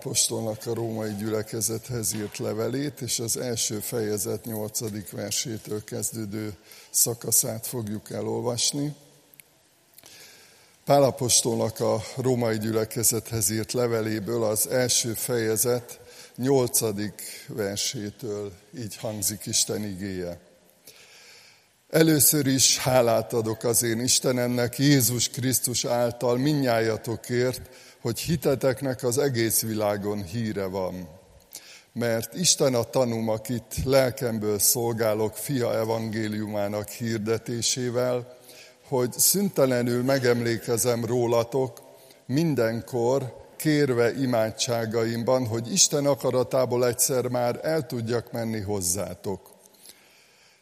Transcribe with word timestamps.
Apostolnak 0.00 0.66
a 0.66 0.74
római 0.74 1.14
gyülekezethez 1.14 2.14
írt 2.14 2.38
levelét, 2.38 3.00
és 3.00 3.18
az 3.18 3.36
első 3.36 3.78
fejezet 3.80 4.44
nyolcadik 4.44 5.10
versétől 5.10 5.84
kezdődő 5.84 6.54
szakaszát 6.90 7.66
fogjuk 7.66 8.10
elolvasni. 8.10 8.94
Pálapostolnak 10.84 11.80
a 11.80 12.02
római 12.16 12.58
gyülekezethez 12.58 13.50
írt 13.50 13.72
leveléből 13.72 14.44
az 14.44 14.68
első 14.68 15.14
fejezet 15.14 16.00
nyolcadik 16.36 17.22
versétől 17.48 18.52
így 18.78 18.96
hangzik 18.96 19.46
Isten 19.46 19.84
igéje. 19.84 20.40
Először 21.90 22.46
is 22.46 22.78
hálát 22.78 23.32
adok 23.32 23.64
az 23.64 23.82
én 23.82 24.00
Istenemnek 24.00 24.78
Jézus 24.78 25.28
Krisztus 25.28 25.84
által 25.84 26.36
minnyájatokért, 26.36 27.60
hogy 28.00 28.18
hiteteknek 28.18 29.02
az 29.02 29.18
egész 29.18 29.62
világon 29.62 30.22
híre 30.22 30.64
van. 30.64 31.08
Mert 31.92 32.34
Isten 32.34 32.74
a 32.74 32.82
tanum, 32.82 33.28
akit 33.28 33.74
lelkemből 33.84 34.58
szolgálok 34.58 35.36
fia 35.36 35.74
evangéliumának 35.74 36.88
hirdetésével, 36.88 38.36
hogy 38.88 39.12
szüntelenül 39.12 40.02
megemlékezem 40.02 41.04
rólatok 41.04 41.80
mindenkor, 42.26 43.38
kérve 43.56 44.20
imádságaimban, 44.20 45.46
hogy 45.46 45.72
Isten 45.72 46.06
akaratából 46.06 46.86
egyszer 46.86 47.28
már 47.28 47.60
el 47.62 47.86
tudjak 47.86 48.32
menni 48.32 48.60
hozzátok. 48.60 49.50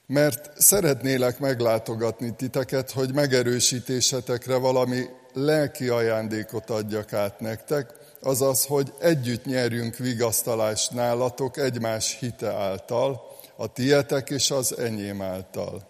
Mert 0.06 0.61
szeretnélek 0.61 1.39
meglátogatni 1.39 2.34
titeket, 2.36 2.91
hogy 2.91 3.14
megerősítésetekre 3.14 4.56
valami 4.56 5.05
lelki 5.32 5.88
ajándékot 5.88 6.70
adjak 6.70 7.12
át 7.12 7.41
nektek, 7.41 7.92
azaz, 8.20 8.64
hogy 8.64 8.92
együtt 8.98 9.45
nyerjünk 9.45 9.96
vigasztalást 9.96 10.91
nálatok 10.91 11.56
egymás 11.56 12.19
hite 12.19 12.52
által, 12.52 13.36
a 13.56 13.72
tietek 13.72 14.30
és 14.30 14.50
az 14.50 14.78
enyém 14.78 15.22
által. 15.22 15.88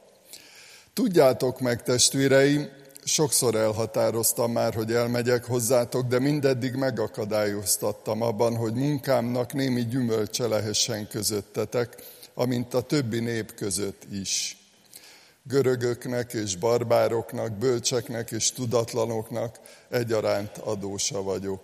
Tudjátok 0.93 1.61
meg, 1.61 1.83
testvéreim, 1.83 2.69
sokszor 3.05 3.55
elhatároztam 3.55 4.53
már, 4.53 4.75
hogy 4.75 4.93
elmegyek 4.93 5.45
hozzátok, 5.45 6.07
de 6.07 6.19
mindeddig 6.19 6.75
megakadályoztattam 6.75 8.23
abban, 8.23 8.57
hogy 8.57 8.75
munkámnak 8.75 9.53
némi 9.53 9.87
gyümölcse 9.87 10.47
lehessen 10.47 11.09
közöttetek, 11.09 11.97
amint 12.35 12.75
a 12.75 12.81
többi 12.81 13.21
nép 13.21 13.55
között 13.55 14.03
is 14.13 14.57
görögöknek 15.49 16.33
és 16.33 16.57
barbároknak, 16.57 17.53
bölcseknek 17.53 18.31
és 18.31 18.53
tudatlanoknak 18.53 19.61
egyaránt 19.89 20.59
adósa 20.59 21.23
vagyok. 21.23 21.63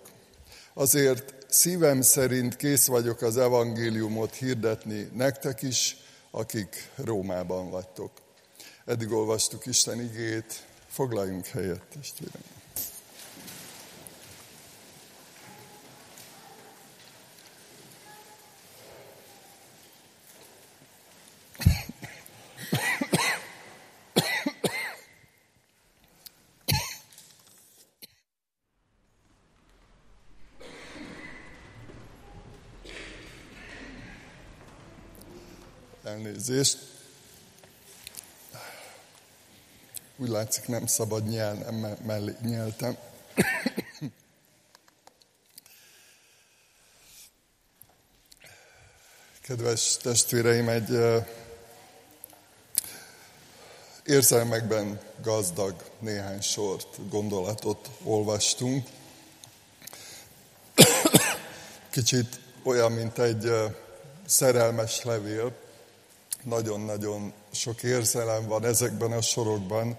Azért 0.73 1.45
szívem 1.49 2.01
szerint 2.01 2.55
kész 2.55 2.85
vagyok 2.85 3.21
az 3.21 3.37
evangéliumot 3.37 4.33
hirdetni 4.33 5.09
nektek 5.13 5.61
is, 5.61 5.97
akik 6.31 6.89
Rómában 6.95 7.69
vagytok. 7.69 8.11
Eddig 8.85 9.11
olvastuk 9.11 9.65
Isten 9.65 10.01
igét, 10.01 10.65
foglaljunk 10.87 11.45
helyet, 11.45 11.81
testvérem. 11.93 12.54
Elnézést. 36.47 36.77
Úgy 40.17 40.27
látszik, 40.27 40.67
nem 40.67 40.85
szabad 40.85 41.27
nyel, 41.27 41.53
nem 41.53 41.97
mellé 42.05 42.35
nyeltem. 42.41 42.97
Kedves 49.41 49.97
testvéreim, 49.97 50.69
egy 50.69 51.23
érzelmekben 54.05 54.99
gazdag 55.21 55.83
néhány 55.99 56.41
sort, 56.41 57.09
gondolatot 57.09 57.89
olvastunk. 58.03 58.87
Kicsit 61.89 62.39
olyan, 62.63 62.91
mint 62.91 63.19
egy 63.19 63.51
szerelmes 64.25 65.03
levél, 65.03 65.63
nagyon-nagyon 66.45 67.33
sok 67.51 67.83
érzelem 67.83 68.47
van 68.47 68.65
ezekben 68.65 69.11
a 69.11 69.21
sorokban, 69.21 69.97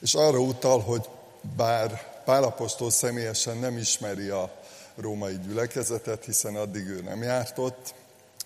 és 0.00 0.14
arra 0.14 0.38
utal, 0.38 0.80
hogy 0.80 1.08
bár 1.56 2.16
Pálapostól 2.24 2.90
személyesen 2.90 3.56
nem 3.56 3.76
ismeri 3.76 4.28
a 4.28 4.52
római 4.96 5.38
gyülekezetet, 5.46 6.24
hiszen 6.24 6.56
addig 6.56 6.86
ő 6.86 7.00
nem 7.00 7.22
járt 7.22 7.58
ott, 7.58 7.94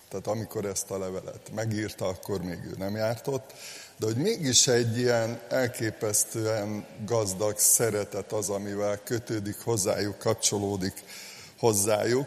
tehát 0.09 0.27
amikor 0.27 0.65
ezt 0.65 0.91
a 0.91 0.99
levelet 0.99 1.51
megírta, 1.55 2.07
akkor 2.07 2.43
még 2.43 2.59
ő 2.65 2.75
nem 2.79 2.97
járt 2.97 3.27
ott, 3.27 3.53
de 3.97 4.07
hogy 4.07 4.17
mégis 4.17 4.67
egy 4.67 4.99
ilyen 4.99 5.41
elképesztően 5.49 6.87
gazdag 7.07 7.59
szeretet 7.59 8.33
az, 8.33 8.49
amivel 8.49 9.03
kötődik 9.05 9.61
hozzájuk, 9.65 10.19
kapcsolódik 10.19 11.05
hozzájuk. 11.59 12.27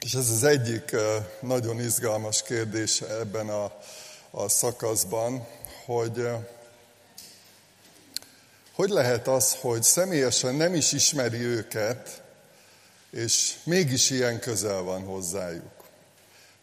És 0.00 0.14
ez 0.14 0.30
az 0.30 0.44
egyik 0.44 0.96
nagyon 1.40 1.80
izgalmas 1.80 2.42
kérdés 2.42 3.00
ebben 3.00 3.48
a, 3.48 3.72
a 4.30 4.48
szakaszban, 4.48 5.46
hogy 5.84 6.28
hogy 8.78 8.88
lehet 8.88 9.28
az, 9.28 9.56
hogy 9.60 9.82
személyesen 9.82 10.54
nem 10.54 10.74
is 10.74 10.92
ismeri 10.92 11.38
őket, 11.38 12.22
és 13.10 13.54
mégis 13.64 14.10
ilyen 14.10 14.40
közel 14.40 14.82
van 14.82 15.02
hozzájuk. 15.02 15.84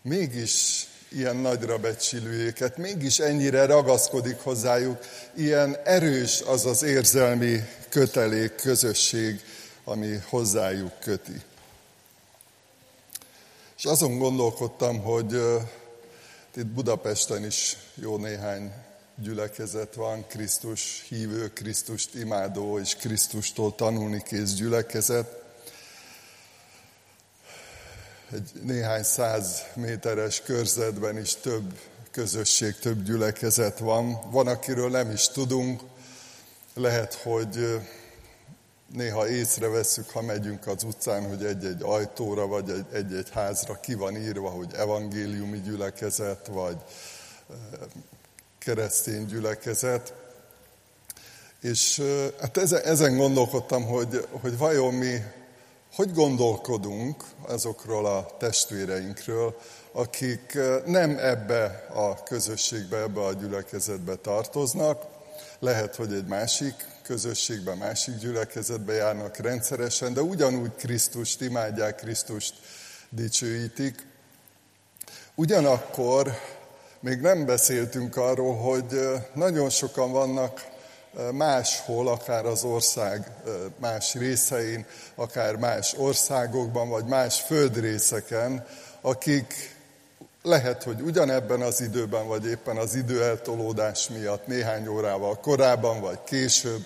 Mégis 0.01 0.87
ilyen 1.09 1.35
nagyra 1.35 1.77
becsülő 1.77 2.45
őket, 2.45 2.77
mégis 2.77 3.19
ennyire 3.19 3.65
ragaszkodik 3.65 4.37
hozzájuk, 4.39 4.99
ilyen 5.33 5.77
erős 5.83 6.41
az 6.41 6.65
az 6.65 6.83
érzelmi 6.83 7.59
kötelék, 7.89 8.55
közösség, 8.55 9.41
ami 9.83 10.19
hozzájuk 10.29 10.99
köti. 10.99 11.41
És 13.85 13.91
azon 13.91 14.17
gondolkodtam, 14.17 15.01
hogy 15.01 15.33
itt 16.55 16.65
Budapesten 16.65 17.45
is 17.45 17.77
jó 17.95 18.17
néhány 18.17 18.73
gyülekezet 19.15 19.93
van, 19.93 20.27
Krisztus 20.27 21.05
hívő, 21.07 21.53
Krisztust 21.53 22.15
imádó 22.15 22.79
és 22.79 22.95
Krisztustól 22.95 23.75
tanulni 23.75 24.23
kész 24.23 24.53
gyülekezet. 24.53 25.43
Egy 28.31 28.51
néhány 28.61 29.03
száz 29.03 29.63
méteres 29.75 30.41
körzetben 30.41 31.17
is 31.17 31.35
több 31.35 31.79
közösség, 32.11 32.75
több 32.75 33.03
gyülekezet 33.03 33.79
van. 33.79 34.31
Van, 34.31 34.47
akiről 34.47 34.89
nem 34.89 35.11
is 35.11 35.27
tudunk. 35.27 35.81
Lehet, 36.73 37.13
hogy 37.13 37.79
néha 38.93 39.27
észreveszünk, 39.27 40.09
ha 40.09 40.21
megyünk 40.21 40.67
az 40.67 40.83
utcán, 40.83 41.27
hogy 41.27 41.45
egy-egy 41.45 41.81
ajtóra 41.81 42.47
vagy 42.47 42.85
egy-egy 42.91 43.29
házra 43.29 43.79
ki 43.79 43.93
van 43.93 44.15
írva, 44.15 44.49
hogy 44.49 44.73
evangéliumi 44.73 45.61
gyülekezet, 45.61 46.47
vagy 46.47 46.77
keresztény 48.57 49.25
gyülekezet. 49.25 50.13
És 51.61 52.01
hát 52.39 52.57
ezen 52.73 53.17
gondolkodtam, 53.17 53.85
hogy, 53.85 54.27
hogy 54.41 54.57
vajon 54.57 54.93
mi 54.93 55.21
hogy 55.95 56.13
gondolkodunk 56.13 57.23
azokról 57.47 58.05
a 58.05 58.35
testvéreinkről, 58.37 59.57
akik 59.91 60.57
nem 60.85 61.17
ebbe 61.19 61.87
a 61.93 62.23
közösségbe, 62.23 62.97
ebbe 62.97 63.21
a 63.21 63.33
gyülekezetbe 63.33 64.15
tartoznak, 64.15 65.05
lehet, 65.59 65.95
hogy 65.95 66.13
egy 66.13 66.25
másik 66.25 66.75
közösségben, 67.05 67.77
másik 67.77 68.17
gyülekezetbe 68.17 68.93
járnak 68.93 69.37
rendszeresen, 69.37 70.13
de 70.13 70.21
ugyanúgy 70.21 70.75
Krisztust 70.75 71.41
imádják, 71.41 71.95
Krisztust 71.95 72.53
dicsőítik. 73.09 74.07
Ugyanakkor 75.35 76.31
még 76.99 77.19
nem 77.21 77.45
beszéltünk 77.45 78.15
arról, 78.15 78.55
hogy 78.55 78.99
nagyon 79.33 79.69
sokan 79.69 80.11
vannak 80.11 80.65
máshol, 81.31 82.07
akár 82.07 82.45
az 82.45 82.63
ország 82.63 83.31
más 83.79 84.13
részein, 84.13 84.85
akár 85.15 85.55
más 85.55 85.93
országokban, 85.97 86.89
vagy 86.89 87.05
más 87.05 87.41
földrészeken, 87.41 88.65
akik 89.01 89.74
lehet, 90.45 90.83
hogy 90.83 91.01
ugyanebben 91.01 91.61
az 91.61 91.81
időben, 91.81 92.27
vagy 92.27 92.45
éppen 92.45 92.77
az 92.77 92.95
időeltolódás 92.95 94.09
miatt 94.09 94.47
néhány 94.47 94.87
órával 94.87 95.39
korábban, 95.39 96.01
vagy 96.01 96.19
később, 96.25 96.85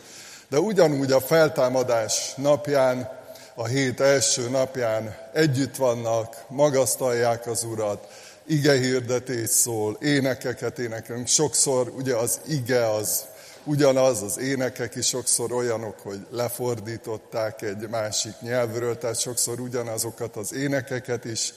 de 0.50 0.59
ugyanúgy 0.59 1.11
a 1.11 1.19
feltámadás 1.19 2.33
napján 2.35 3.17
a 3.56 3.65
hét 3.65 4.00
első 4.00 4.50
napján 4.50 5.15
együtt 5.33 5.75
vannak, 5.75 6.44
magasztalják 6.47 7.47
az 7.47 7.63
Urat, 7.63 8.07
ige 8.45 8.77
hirdetés 8.77 9.50
szól, 9.50 9.97
énekeket 10.01 10.79
énekelünk. 10.79 11.27
Sokszor 11.27 11.94
ugye 11.95 12.15
az 12.15 12.39
ige 12.47 12.89
az 12.89 13.25
ugyanaz, 13.63 14.21
az 14.21 14.39
énekek 14.39 14.95
is 14.95 15.07
sokszor 15.07 15.51
olyanok, 15.51 16.00
hogy 16.00 16.27
lefordították 16.29 17.62
egy 17.62 17.89
másik 17.89 18.33
nyelvről, 18.41 18.97
tehát 18.97 19.19
sokszor 19.19 19.59
ugyanazokat 19.59 20.35
az 20.35 20.53
énekeket 20.53 21.25
is 21.25 21.53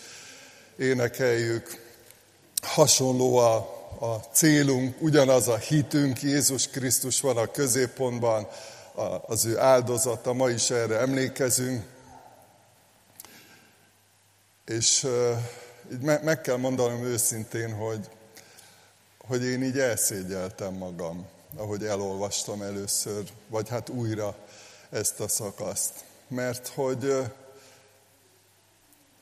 énekeljük. 0.76 1.91
Hasonló 2.72 3.36
a, 3.36 3.56
a 3.98 4.20
célunk, 4.32 5.02
ugyanaz 5.02 5.48
a 5.48 5.56
hitünk, 5.56 6.22
Jézus 6.22 6.68
Krisztus 6.68 7.20
van 7.20 7.36
a 7.36 7.46
középpontban, 7.46 8.48
az 9.26 9.44
ő 9.44 9.58
áldozata, 9.58 10.32
ma 10.32 10.48
is 10.48 10.70
erre 10.70 10.98
emlékezünk. 10.98 11.84
És 14.66 15.06
így 15.92 16.00
meg 16.00 16.40
kell 16.40 16.56
mondanom 16.56 17.04
őszintén, 17.04 17.74
hogy, 17.74 18.08
hogy 19.26 19.44
én 19.44 19.62
így 19.62 19.78
elszégyeltem 19.78 20.74
magam, 20.74 21.26
ahogy 21.56 21.84
elolvastam 21.84 22.62
először, 22.62 23.24
vagy 23.48 23.68
hát 23.68 23.88
újra 23.88 24.36
ezt 24.90 25.20
a 25.20 25.28
szakaszt. 25.28 25.92
Mert 26.28 26.68
hogy 26.68 27.16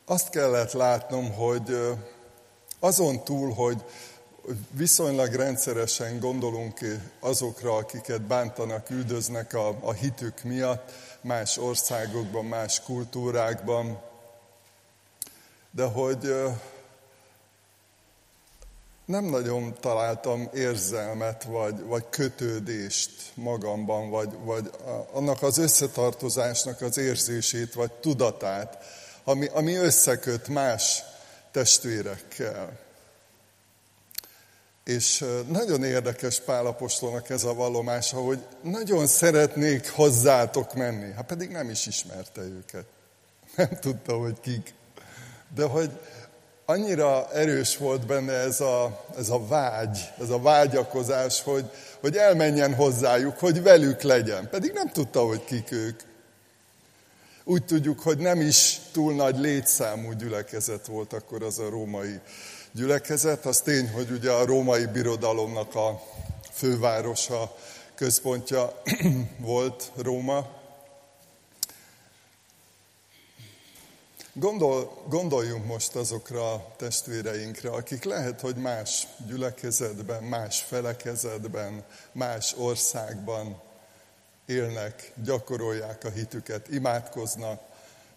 azt 0.05 0.29
kellett 0.29 0.73
látnom, 0.73 1.33
hogy 1.33 1.97
azon 2.81 3.25
túl, 3.25 3.53
hogy 3.53 3.85
viszonylag 4.71 5.35
rendszeresen 5.35 6.19
gondolunk 6.19 6.79
azokra, 7.21 7.77
akiket 7.77 8.23
bántanak, 8.23 8.91
üldöznek 8.91 9.55
a, 9.55 9.77
a 9.81 9.93
hitük 9.93 10.43
miatt, 10.43 10.93
más 11.21 11.57
országokban, 11.57 12.45
más 12.45 12.83
kultúrákban, 12.83 14.01
de 15.71 15.85
hogy 15.85 16.35
nem 19.05 19.25
nagyon 19.25 19.75
találtam 19.81 20.49
érzelmet, 20.55 21.45
vagy, 21.45 21.85
vagy 21.85 22.05
kötődést 22.11 23.11
magamban, 23.35 24.11
vagy, 24.11 24.33
vagy 24.45 24.71
annak 25.13 25.43
az 25.43 25.59
összetartozásnak 25.59 26.81
az 26.81 26.99
érzését, 26.99 27.75
vagy 27.75 27.93
tudatát, 27.93 28.85
ami, 29.25 29.47
ami 29.47 29.75
összeköt 29.75 30.49
más 30.49 31.03
testvérekkel. 31.53 32.79
És 34.85 35.25
nagyon 35.49 35.85
érdekes 35.85 36.41
Pálapostolnak 36.41 37.31
ez 37.31 37.45
a 37.45 37.55
vallomása, 37.55 38.17
hogy 38.17 38.39
nagyon 38.63 39.07
szeretnék 39.07 39.91
hozzátok 39.91 40.75
menni. 40.75 41.13
Hát 41.13 41.27
pedig 41.27 41.51
nem 41.51 41.71
is 41.71 41.87
ismerte 41.87 42.41
őket. 42.41 42.85
Nem 43.57 43.79
tudta, 43.81 44.17
hogy 44.17 44.41
kik. 44.41 44.75
De 45.55 45.65
hogy 45.65 45.91
annyira 46.65 47.33
erős 47.33 47.77
volt 47.77 48.07
benne 48.07 48.33
ez 48.33 48.61
a, 48.61 49.05
ez 49.19 49.29
a 49.29 49.47
vágy, 49.47 50.11
ez 50.21 50.31
a 50.31 50.39
vágyakozás, 50.39 51.43
hogy, 51.43 51.71
hogy 52.01 52.17
elmenjen 52.17 52.75
hozzájuk, 52.75 53.39
hogy 53.39 53.63
velük 53.63 54.03
legyen. 54.03 54.49
Pedig 54.51 54.73
nem 54.73 54.89
tudta, 54.89 55.21
hogy 55.21 55.45
kik 55.45 55.73
ők. 55.73 56.01
Úgy 57.45 57.65
tudjuk, 57.65 58.01
hogy 58.01 58.19
nem 58.19 58.41
is 58.41 58.81
túl 58.93 59.15
nagy 59.15 59.39
létszámú 59.39 60.13
gyülekezet 60.13 60.87
volt 60.87 61.13
akkor 61.13 61.43
az 61.43 61.59
a 61.59 61.69
római 61.69 62.21
gyülekezet. 62.73 63.47
Az 63.47 63.61
tény, 63.61 63.91
hogy 63.91 64.11
ugye 64.11 64.31
a 64.31 64.45
római 64.45 64.87
birodalomnak 64.87 65.75
a 65.75 66.03
fővárosa, 66.53 67.57
központja 67.95 68.83
volt 69.39 69.93
Róma. 69.97 70.59
Gondol, 74.33 75.05
gondoljunk 75.09 75.67
most 75.67 75.95
azokra 75.95 76.53
a 76.53 76.75
testvéreinkre, 76.77 77.71
akik 77.71 78.05
lehet, 78.05 78.41
hogy 78.41 78.57
más 78.57 79.07
gyülekezetben, 79.27 80.23
más 80.23 80.63
felekezetben, 80.63 81.85
más 82.13 82.55
országban 82.57 83.61
élnek, 84.51 85.13
gyakorolják 85.25 86.05
a 86.05 86.11
hitüket, 86.11 86.69
imádkoznak, 86.69 87.61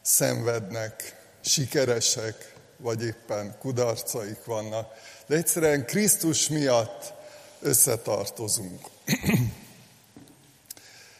szenvednek, 0.01 1.15
sikeresek, 1.41 2.53
vagy 2.77 3.03
éppen 3.03 3.55
kudarcaik 3.59 4.45
vannak. 4.45 4.93
De 5.27 5.35
egyszerűen 5.35 5.85
Krisztus 5.85 6.47
miatt 6.47 7.13
összetartozunk. 7.61 8.81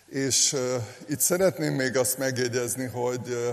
És 0.09 0.53
uh, 0.53 0.83
itt 1.07 1.19
szeretném 1.19 1.73
még 1.73 1.97
azt 1.97 2.17
megjegyezni, 2.17 2.85
hogy 2.85 3.29
uh, 3.29 3.49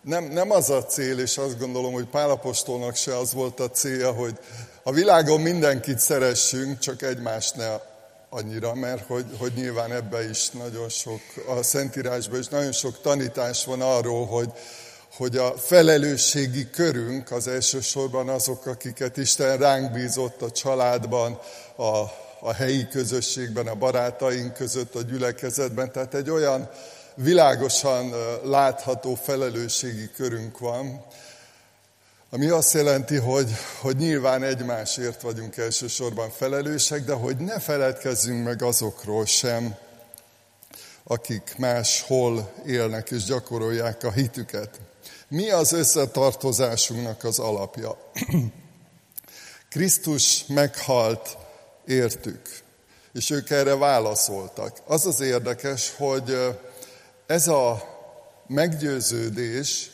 nem, 0.00 0.24
nem 0.24 0.50
az 0.50 0.70
a 0.70 0.84
cél, 0.84 1.18
és 1.18 1.38
azt 1.38 1.58
gondolom, 1.58 1.92
hogy 1.92 2.06
Pálapostolnak 2.06 2.96
se 2.96 3.16
az 3.16 3.32
volt 3.32 3.60
a 3.60 3.70
célja, 3.70 4.12
hogy 4.12 4.38
a 4.82 4.92
világon 4.92 5.40
mindenkit 5.40 5.98
szeressünk, 5.98 6.78
csak 6.78 7.02
egymást 7.02 7.56
ne 7.56 7.78
annyira, 8.34 8.74
mert 8.74 9.06
hogy, 9.06 9.24
hogy 9.38 9.52
nyilván 9.54 9.92
ebbe 9.92 10.28
is 10.28 10.50
nagyon 10.50 10.88
sok, 10.88 11.20
a 11.46 11.62
Szentírásban 11.62 12.38
is 12.38 12.46
nagyon 12.46 12.72
sok 12.72 13.00
tanítás 13.00 13.64
van 13.64 13.80
arról, 13.80 14.26
hogy, 14.26 14.52
hogy 15.16 15.36
a 15.36 15.56
felelősségi 15.56 16.70
körünk 16.70 17.30
az 17.30 17.48
elsősorban 17.48 18.28
azok, 18.28 18.66
akiket 18.66 19.16
Isten 19.16 19.56
ránk 19.56 19.92
bízott 19.92 20.42
a 20.42 20.50
családban, 20.50 21.38
a, 21.76 21.96
a 22.40 22.52
helyi 22.52 22.88
közösségben, 22.88 23.66
a 23.66 23.74
barátaink 23.74 24.52
között, 24.52 24.94
a 24.94 25.02
gyülekezetben. 25.02 25.92
Tehát 25.92 26.14
egy 26.14 26.30
olyan 26.30 26.70
világosan 27.14 28.14
látható 28.44 29.14
felelősségi 29.14 30.10
körünk 30.16 30.58
van, 30.58 31.04
ami 32.34 32.48
azt 32.48 32.72
jelenti, 32.72 33.16
hogy, 33.16 33.50
hogy 33.80 33.96
nyilván 33.96 34.42
egymásért 34.42 35.22
vagyunk 35.22 35.56
elsősorban 35.56 36.30
felelősek, 36.30 37.04
de 37.04 37.12
hogy 37.12 37.36
ne 37.36 37.60
feledkezzünk 37.60 38.44
meg 38.44 38.62
azokról 38.62 39.26
sem, 39.26 39.76
akik 41.04 41.54
máshol 41.58 42.52
élnek 42.66 43.10
és 43.10 43.24
gyakorolják 43.24 44.02
a 44.02 44.10
hitüket. 44.10 44.80
Mi 45.28 45.50
az 45.50 45.72
összetartozásunknak 45.72 47.24
az 47.24 47.38
alapja? 47.38 47.98
Krisztus 49.70 50.46
meghalt 50.46 51.36
értük, 51.86 52.40
és 53.12 53.30
ők 53.30 53.50
erre 53.50 53.76
válaszoltak. 53.76 54.78
Az 54.86 55.06
az 55.06 55.20
érdekes, 55.20 55.92
hogy 55.96 56.36
ez 57.26 57.48
a 57.48 57.82
meggyőződés, 58.46 59.90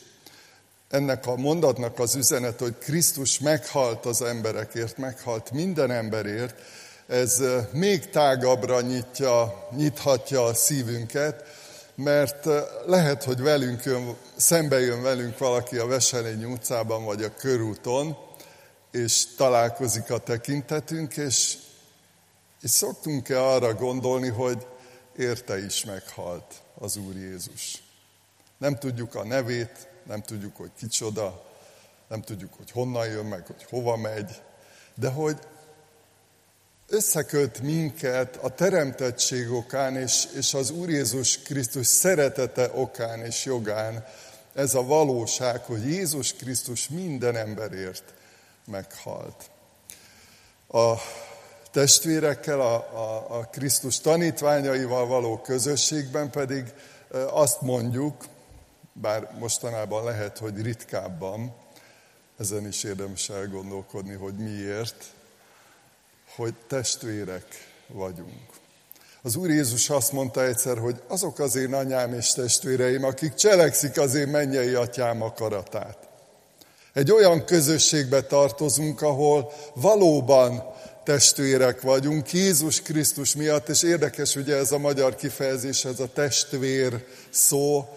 ennek 0.91 1.27
a 1.27 1.35
mondatnak 1.35 1.99
az 1.99 2.15
üzenet, 2.15 2.59
hogy 2.59 2.77
Krisztus 2.77 3.39
meghalt 3.39 4.05
az 4.05 4.21
emberekért, 4.21 4.97
meghalt 4.97 5.51
minden 5.51 5.91
emberért, 5.91 6.55
ez 7.07 7.43
még 7.71 8.09
tágabbra 8.09 8.81
nyitja, 8.81 9.67
nyithatja 9.75 10.43
a 10.43 10.53
szívünket, 10.53 11.43
mert 11.95 12.45
lehet, 12.85 13.23
hogy 13.23 13.41
velünk 13.41 13.83
jön, 13.83 14.15
szembe 14.35 14.79
jön 14.79 15.01
velünk 15.01 15.37
valaki 15.37 15.77
a 15.77 15.85
Veselény 15.87 16.43
utcában 16.43 17.05
vagy 17.05 17.23
a 17.23 17.35
körúton, 17.35 18.17
és 18.91 19.35
találkozik 19.35 20.11
a 20.11 20.17
tekintetünk, 20.17 21.17
és, 21.17 21.57
és 22.61 22.69
szoktunk-e 22.69 23.43
arra 23.43 23.73
gondolni, 23.73 24.29
hogy 24.29 24.67
érte 25.17 25.65
is 25.65 25.85
meghalt 25.85 26.53
az 26.79 26.97
Úr 26.97 27.15
Jézus. 27.15 27.83
Nem 28.57 28.77
tudjuk 28.77 29.15
a 29.15 29.25
nevét, 29.25 29.89
nem 30.03 30.21
tudjuk, 30.21 30.55
hogy 30.55 30.71
kicsoda, 30.77 31.43
nem 32.07 32.21
tudjuk, 32.21 32.53
hogy 32.53 32.71
honnan 32.71 33.07
jön 33.07 33.25
meg, 33.25 33.45
hogy 33.45 33.65
hova 33.69 33.97
megy, 33.97 34.41
de 34.95 35.09
hogy 35.09 35.37
összeköt 36.87 37.61
minket 37.61 38.35
a 38.35 38.49
teremtettség 38.49 39.51
okán 39.51 39.95
és, 39.95 40.27
és 40.37 40.53
az 40.53 40.69
Úr 40.69 40.89
Jézus 40.89 41.37
Krisztus 41.37 41.87
szeretete 41.87 42.71
okán 42.73 43.25
és 43.25 43.45
jogán 43.45 44.05
ez 44.53 44.73
a 44.73 44.83
valóság, 44.83 45.63
hogy 45.63 45.85
Jézus 45.85 46.33
Krisztus 46.33 46.89
minden 46.89 47.35
emberért 47.35 48.13
meghalt. 48.65 49.49
A 50.67 50.93
testvérekkel, 51.71 52.61
a, 52.61 52.75
a, 52.75 53.37
a 53.39 53.45
Krisztus 53.51 53.99
tanítványaival 53.99 55.07
való 55.07 55.37
közösségben 55.37 56.29
pedig 56.29 56.73
azt 57.29 57.61
mondjuk, 57.61 58.25
bár 58.93 59.35
mostanában 59.39 60.03
lehet, 60.03 60.37
hogy 60.37 60.61
ritkábban, 60.61 61.53
ezen 62.39 62.67
is 62.67 62.83
érdemes 62.83 63.29
elgondolkodni, 63.29 64.13
hogy 64.13 64.35
miért, 64.35 65.05
hogy 66.35 66.53
testvérek 66.67 67.45
vagyunk. 67.87 68.49
Az 69.21 69.35
Úr 69.35 69.49
Jézus 69.49 69.89
azt 69.89 70.11
mondta 70.11 70.45
egyszer, 70.45 70.77
hogy 70.77 71.01
azok 71.07 71.39
az 71.39 71.55
én 71.55 71.73
anyám 71.73 72.13
és 72.13 72.31
testvéreim, 72.31 73.03
akik 73.03 73.33
cselekszik 73.33 73.99
az 73.99 74.15
én 74.15 74.27
mennyei 74.27 74.73
atyám 74.73 75.21
akaratát. 75.21 75.97
Egy 76.93 77.11
olyan 77.11 77.45
közösségbe 77.45 78.21
tartozunk, 78.21 79.01
ahol 79.01 79.51
valóban 79.73 80.63
testvérek 81.03 81.81
vagyunk, 81.81 82.31
Jézus 82.31 82.81
Krisztus 82.81 83.35
miatt, 83.35 83.69
és 83.69 83.83
érdekes 83.83 84.35
ugye 84.35 84.55
ez 84.55 84.71
a 84.71 84.77
magyar 84.77 85.15
kifejezés, 85.15 85.85
ez 85.85 85.99
a 85.99 86.13
testvér 86.13 87.05
szó, 87.29 87.87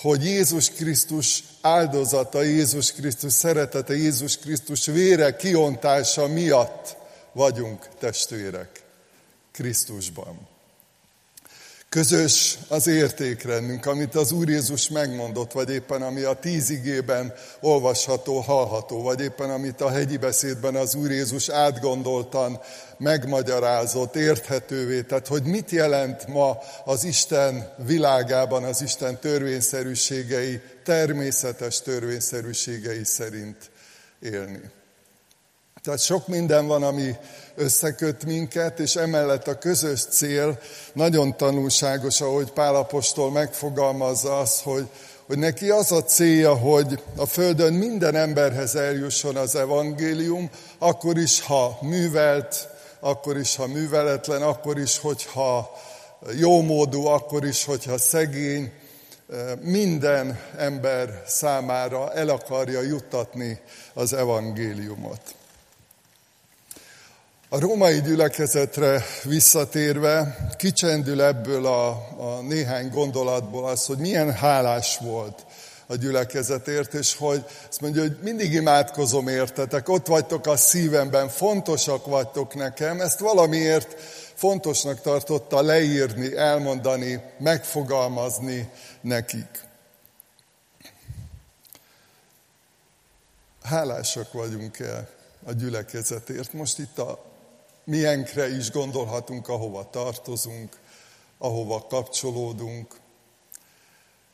hogy 0.00 0.24
Jézus 0.24 0.70
Krisztus 0.70 1.44
áldozata, 1.60 2.42
Jézus 2.42 2.92
Krisztus 2.92 3.32
szeretete, 3.32 3.94
Jézus 3.96 4.38
Krisztus 4.38 4.86
vére 4.86 5.36
kiontása 5.36 6.26
miatt 6.26 6.96
vagyunk 7.32 7.88
testvérek 7.98 8.82
Krisztusban. 9.52 10.48
Közös 11.90 12.58
az 12.68 12.86
értékrendünk, 12.86 13.86
amit 13.86 14.14
az 14.14 14.32
Úr 14.32 14.48
Jézus 14.48 14.88
megmondott, 14.88 15.52
vagy 15.52 15.70
éppen 15.70 16.02
ami 16.02 16.22
a 16.22 16.34
tíz 16.34 16.70
igében 16.70 17.32
olvasható, 17.60 18.40
hallható, 18.40 19.02
vagy 19.02 19.20
éppen 19.20 19.50
amit 19.50 19.80
a 19.80 19.90
hegyi 19.90 20.16
beszédben 20.16 20.74
az 20.74 20.94
Úr 20.94 21.10
Jézus 21.10 21.48
átgondoltan 21.48 22.60
megmagyarázott, 22.98 24.16
érthetővé. 24.16 25.02
Tehát, 25.02 25.26
hogy 25.26 25.42
mit 25.42 25.70
jelent 25.70 26.26
ma 26.26 26.58
az 26.84 27.04
Isten 27.04 27.72
világában, 27.86 28.64
az 28.64 28.82
Isten 28.82 29.18
törvényszerűségei, 29.18 30.60
természetes 30.84 31.82
törvényszerűségei 31.82 33.04
szerint 33.04 33.70
élni. 34.20 34.60
Tehát 35.84 36.00
sok 36.00 36.28
minden 36.28 36.66
van, 36.66 36.82
ami 36.82 37.16
összeköt 37.54 38.24
minket, 38.24 38.78
és 38.78 38.96
emellett 38.96 39.48
a 39.48 39.58
közös 39.58 40.04
cél 40.04 40.58
nagyon 40.92 41.36
tanulságos, 41.36 42.20
ahogy 42.20 42.50
Pálapostól 42.50 43.30
megfogalmazza 43.30 44.38
az, 44.38 44.60
hogy, 44.60 44.88
hogy 45.26 45.38
neki 45.38 45.70
az 45.70 45.92
a 45.92 46.02
célja, 46.02 46.54
hogy 46.54 47.02
a 47.16 47.26
Földön 47.26 47.72
minden 47.72 48.14
emberhez 48.14 48.74
eljusson 48.74 49.36
az 49.36 49.54
evangélium, 49.54 50.50
akkor 50.78 51.18
is, 51.18 51.40
ha 51.40 51.78
művelt, 51.82 52.68
akkor 53.00 53.36
is, 53.38 53.56
ha 53.56 53.66
műveletlen, 53.66 54.42
akkor 54.42 54.78
is, 54.78 54.98
hogyha 54.98 55.70
jómódú, 56.38 57.06
akkor 57.06 57.44
is, 57.44 57.64
hogyha 57.64 57.98
szegény, 57.98 58.72
minden 59.60 60.40
ember 60.56 61.22
számára 61.26 62.12
el 62.12 62.28
akarja 62.28 62.80
juttatni 62.80 63.60
az 63.94 64.12
evangéliumot. 64.12 65.20
A 67.52 67.58
római 67.58 68.00
gyülekezetre 68.00 69.04
visszatérve 69.24 70.36
kicsendül 70.56 71.22
ebből 71.22 71.66
a, 71.66 71.88
a 72.18 72.40
néhány 72.40 72.90
gondolatból 72.90 73.68
az, 73.68 73.86
hogy 73.86 73.98
milyen 73.98 74.32
hálás 74.32 74.98
volt 74.98 75.46
a 75.86 75.96
gyülekezetért, 75.96 76.94
és 76.94 77.16
hogy 77.16 77.44
azt 77.68 77.80
mondja, 77.80 78.00
hogy 78.00 78.18
mindig 78.22 78.52
imádkozom 78.52 79.28
értetek, 79.28 79.88
ott 79.88 80.06
vagytok 80.06 80.46
a 80.46 80.56
szívemben, 80.56 81.28
fontosak 81.28 82.06
vagytok 82.06 82.54
nekem, 82.54 83.00
ezt 83.00 83.18
valamiért 83.18 84.00
fontosnak 84.34 85.00
tartotta 85.00 85.62
leírni, 85.62 86.36
elmondani, 86.36 87.22
megfogalmazni 87.38 88.70
nekik. 89.00 89.64
Hálásak 93.62 94.32
vagyunk-e 94.32 95.08
a 95.46 95.52
gyülekezetért? 95.52 96.52
Most 96.52 96.78
itt 96.78 96.98
a 96.98 97.28
milyenkre 97.90 98.56
is 98.56 98.70
gondolhatunk, 98.70 99.48
ahova 99.48 99.90
tartozunk, 99.90 100.76
ahova 101.38 101.86
kapcsolódunk. 101.88 102.94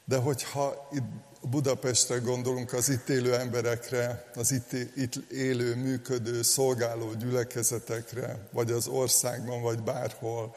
De 0.04 0.16
hogyha 0.16 0.88
itt 0.92 1.04
Budapestre 1.50 2.18
gondolunk, 2.18 2.72
az 2.72 2.88
itt 2.88 3.08
élő 3.08 3.34
emberekre, 3.34 4.30
az 4.34 4.52
itt, 4.52 5.14
élő, 5.30 5.74
működő, 5.74 6.42
szolgáló 6.42 7.12
gyülekezetekre, 7.12 8.48
vagy 8.52 8.70
az 8.70 8.86
országban, 8.86 9.62
vagy 9.62 9.82
bárhol, 9.82 10.54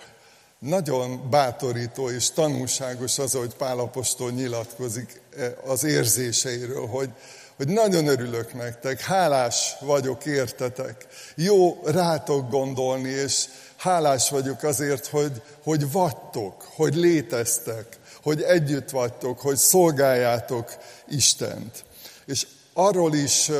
nagyon 0.60 1.29
bátorító 1.29 2.10
és 2.10 2.32
tanulságos 2.32 3.20
az, 3.20 3.34
hogy 3.34 3.56
Pálapostól 3.56 4.32
nyilatkozik 4.32 5.22
e, 5.38 5.56
az 5.65 5.84
érzéseiről, 5.84 6.88
hogy, 6.88 7.10
hogy 7.59 7.67
nagyon 7.67 8.07
örülök 8.07 8.53
nektek, 8.53 9.01
hálás 9.01 9.75
vagyok 9.79 10.25
értetek, 10.25 11.07
jó 11.35 11.81
rátok 11.85 12.49
gondolni, 12.49 13.09
és 13.09 13.45
hálás 13.77 14.29
vagyok 14.29 14.63
azért, 14.63 15.07
hogy, 15.07 15.41
hogy 15.63 15.91
vagytok, 15.91 16.67
hogy 16.75 16.95
léteztek, 16.95 17.85
hogy 18.23 18.41
együtt 18.41 18.89
vagytok, 18.89 19.39
hogy 19.39 19.55
szolgáljátok 19.55 20.77
Istent. 21.07 21.83
És 22.25 22.47
arról 22.73 23.13
is 23.13 23.51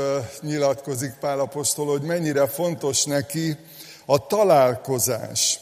nyilatkozik 0.42 1.14
Pál 1.20 1.40
Apostol, 1.40 1.88
hogy 1.88 2.02
mennyire 2.02 2.48
fontos 2.48 3.04
neki 3.04 3.58
a 4.06 4.28
találkozás. 4.28 5.60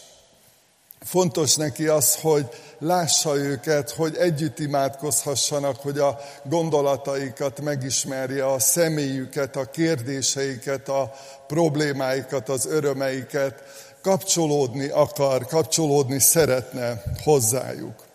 Fontos 1.00 1.56
neki 1.56 1.88
az, 1.88 2.16
hogy 2.16 2.50
lássa 2.80 3.36
őket, 3.36 3.90
hogy 3.90 4.16
együtt 4.16 4.60
imádkozhassanak, 4.60 5.76
hogy 5.76 5.98
a 6.00 6.20
gondolataikat 6.44 7.62
megismerje, 7.62 8.46
a 8.52 8.60
személyüket, 8.60 9.56
a 9.56 9.66
kérdéseiket, 9.66 10.90
a 10.90 11.12
problémáikat, 11.48 12.50
az 12.50 12.66
örömeiket, 12.66 13.64
kapcsolódni 14.02 14.88
akar, 14.88 15.46
kapcsolódni 15.46 16.20
szeretne 16.20 17.04
hozzájuk. 17.24 18.06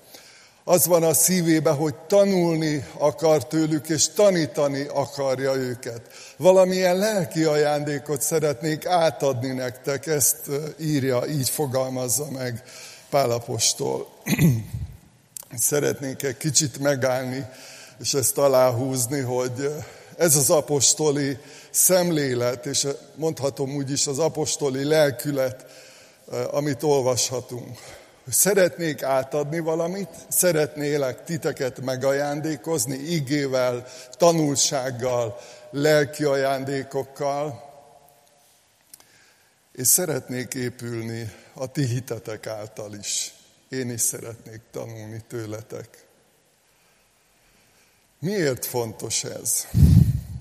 Az 0.64 0.86
van 0.86 1.02
a 1.02 1.14
szívébe, 1.14 1.70
hogy 1.70 1.94
tanulni 1.94 2.86
akar 2.98 3.46
tőlük, 3.46 3.88
és 3.88 4.08
tanítani 4.08 4.86
akarja 4.94 5.54
őket. 5.54 6.00
Valamilyen 6.36 6.96
lelki 6.96 7.44
ajándékot 7.44 8.22
szeretnék 8.22 8.86
átadni 8.86 9.52
nektek, 9.52 10.06
ezt 10.06 10.50
írja, 10.80 11.26
így 11.26 11.48
fogalmazza 11.48 12.26
meg 12.30 12.62
Pálapostól. 13.12 14.08
Szeretnék 15.56 16.22
egy 16.22 16.36
kicsit 16.36 16.78
megállni, 16.78 17.46
és 18.00 18.14
ezt 18.14 18.38
aláhúzni, 18.38 19.20
hogy 19.20 19.74
ez 20.16 20.36
az 20.36 20.50
apostoli 20.50 21.38
szemlélet, 21.70 22.66
és 22.66 22.86
mondhatom 23.14 23.74
úgy 23.74 23.90
is 23.90 24.06
az 24.06 24.18
apostoli 24.18 24.84
lelkület, 24.84 25.66
amit 26.50 26.82
olvashatunk. 26.82 27.78
Szeretnék 28.28 29.02
átadni 29.02 29.58
valamit, 29.58 30.10
szeretnélek 30.28 31.24
titeket 31.24 31.80
megajándékozni 31.80 32.96
igével, 32.96 33.86
tanulsággal, 34.10 35.38
lelki 35.70 36.24
ajándékokkal, 36.24 37.71
és 39.72 39.86
szeretnék 39.86 40.54
épülni 40.54 41.32
a 41.54 41.70
ti 41.70 41.86
hitetek 41.86 42.46
által 42.46 42.94
is. 42.94 43.34
Én 43.68 43.90
is 43.90 44.00
szeretnék 44.00 44.60
tanulni 44.70 45.22
tőletek. 45.28 46.06
Miért 48.18 48.64
fontos 48.64 49.24
ez? 49.24 49.66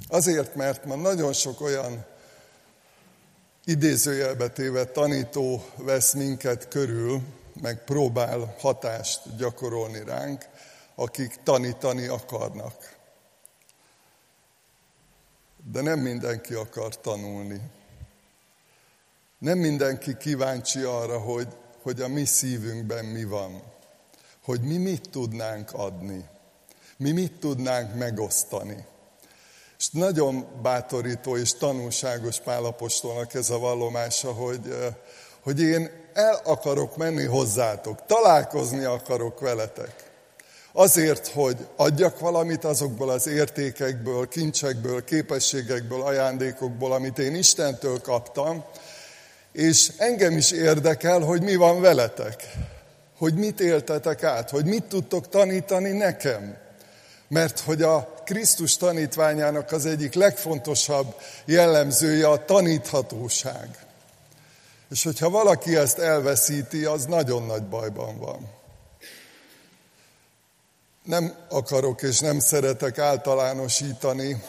Azért, 0.07 0.55
mert 0.55 0.85
ma 0.85 0.95
nagyon 0.95 1.33
sok 1.33 1.61
olyan 1.61 2.05
idézőjelbe 3.65 4.49
téve 4.49 4.85
tanító 4.85 5.65
vesz 5.75 6.13
minket 6.13 6.67
körül, 6.67 7.21
meg 7.61 7.83
próbál 7.83 8.55
hatást 8.59 9.35
gyakorolni 9.37 10.03
ránk, 10.03 10.45
akik 10.95 11.35
tanítani 11.43 12.07
akarnak. 12.07 12.97
De 15.71 15.81
nem 15.81 15.99
mindenki 15.99 16.53
akar 16.53 17.01
tanulni. 17.01 17.61
Nem 19.41 19.57
mindenki 19.57 20.17
kíváncsi 20.17 20.81
arra, 20.81 21.19
hogy, 21.19 21.47
hogy 21.81 22.01
a 22.01 22.07
mi 22.07 22.25
szívünkben 22.25 23.05
mi 23.05 23.23
van. 23.23 23.61
Hogy 24.43 24.61
mi 24.61 24.77
mit 24.77 25.09
tudnánk 25.09 25.73
adni. 25.73 26.25
Mi 26.97 27.11
mit 27.11 27.39
tudnánk 27.39 27.95
megosztani. 27.95 28.85
És 29.79 29.89
nagyon 29.89 30.45
bátorító 30.61 31.37
és 31.37 31.53
tanulságos 31.53 32.39
Pálapostolnak 32.39 33.33
ez 33.33 33.49
a 33.49 33.59
vallomása, 33.59 34.31
hogy, 34.31 34.75
hogy 35.43 35.61
én 35.61 35.89
el 36.13 36.41
akarok 36.43 36.97
menni 36.97 37.25
hozzátok, 37.25 38.05
találkozni 38.05 38.83
akarok 38.83 39.39
veletek. 39.39 40.11
Azért, 40.71 41.27
hogy 41.27 41.67
adjak 41.75 42.19
valamit 42.19 42.63
azokból 42.63 43.09
az 43.09 43.27
értékekből, 43.27 44.27
kincsekből, 44.27 45.03
képességekből, 45.03 46.01
ajándékokból, 46.01 46.91
amit 46.91 47.19
én 47.19 47.35
Istentől 47.35 48.01
kaptam, 48.01 48.65
és 49.51 49.91
engem 49.97 50.37
is 50.37 50.51
érdekel, 50.51 51.19
hogy 51.19 51.41
mi 51.41 51.55
van 51.55 51.81
veletek, 51.81 52.53
hogy 53.17 53.33
mit 53.33 53.59
éltetek 53.59 54.23
át, 54.23 54.49
hogy 54.49 54.65
mit 54.65 54.83
tudtok 54.83 55.29
tanítani 55.29 55.91
nekem. 55.91 56.57
Mert 57.27 57.59
hogy 57.59 57.81
a 57.81 58.13
Krisztus 58.25 58.77
tanítványának 58.77 59.71
az 59.71 59.85
egyik 59.85 60.13
legfontosabb 60.13 61.15
jellemzője 61.45 62.27
a 62.27 62.45
taníthatóság. 62.45 63.69
És 64.89 65.03
hogyha 65.03 65.29
valaki 65.29 65.75
ezt 65.75 65.99
elveszíti, 65.99 66.85
az 66.85 67.05
nagyon 67.05 67.45
nagy 67.45 67.63
bajban 67.63 68.17
van. 68.17 68.49
Nem 71.03 71.35
akarok 71.49 72.01
és 72.01 72.19
nem 72.19 72.39
szeretek 72.39 72.97
általánosítani, 72.97 74.43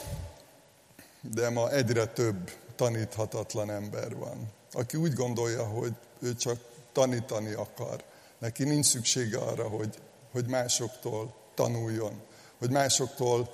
de 1.21 1.51
ma 1.51 1.71
egyre 1.71 2.05
több 2.07 2.51
taníthatatlan 2.83 3.71
ember 3.71 4.17
van 4.17 4.53
aki 4.73 4.97
úgy 4.97 5.13
gondolja, 5.13 5.67
hogy 5.67 5.93
ő 6.21 6.35
csak 6.35 6.59
tanítani 6.93 7.53
akar. 7.53 8.05
Neki 8.39 8.65
nincs 8.65 8.87
szüksége 8.87 9.39
arra, 9.39 9.69
hogy, 9.69 9.99
hogy 10.33 10.47
másoktól 10.47 11.35
tanuljon, 11.55 12.21
hogy 12.59 12.71
másoktól 12.71 13.51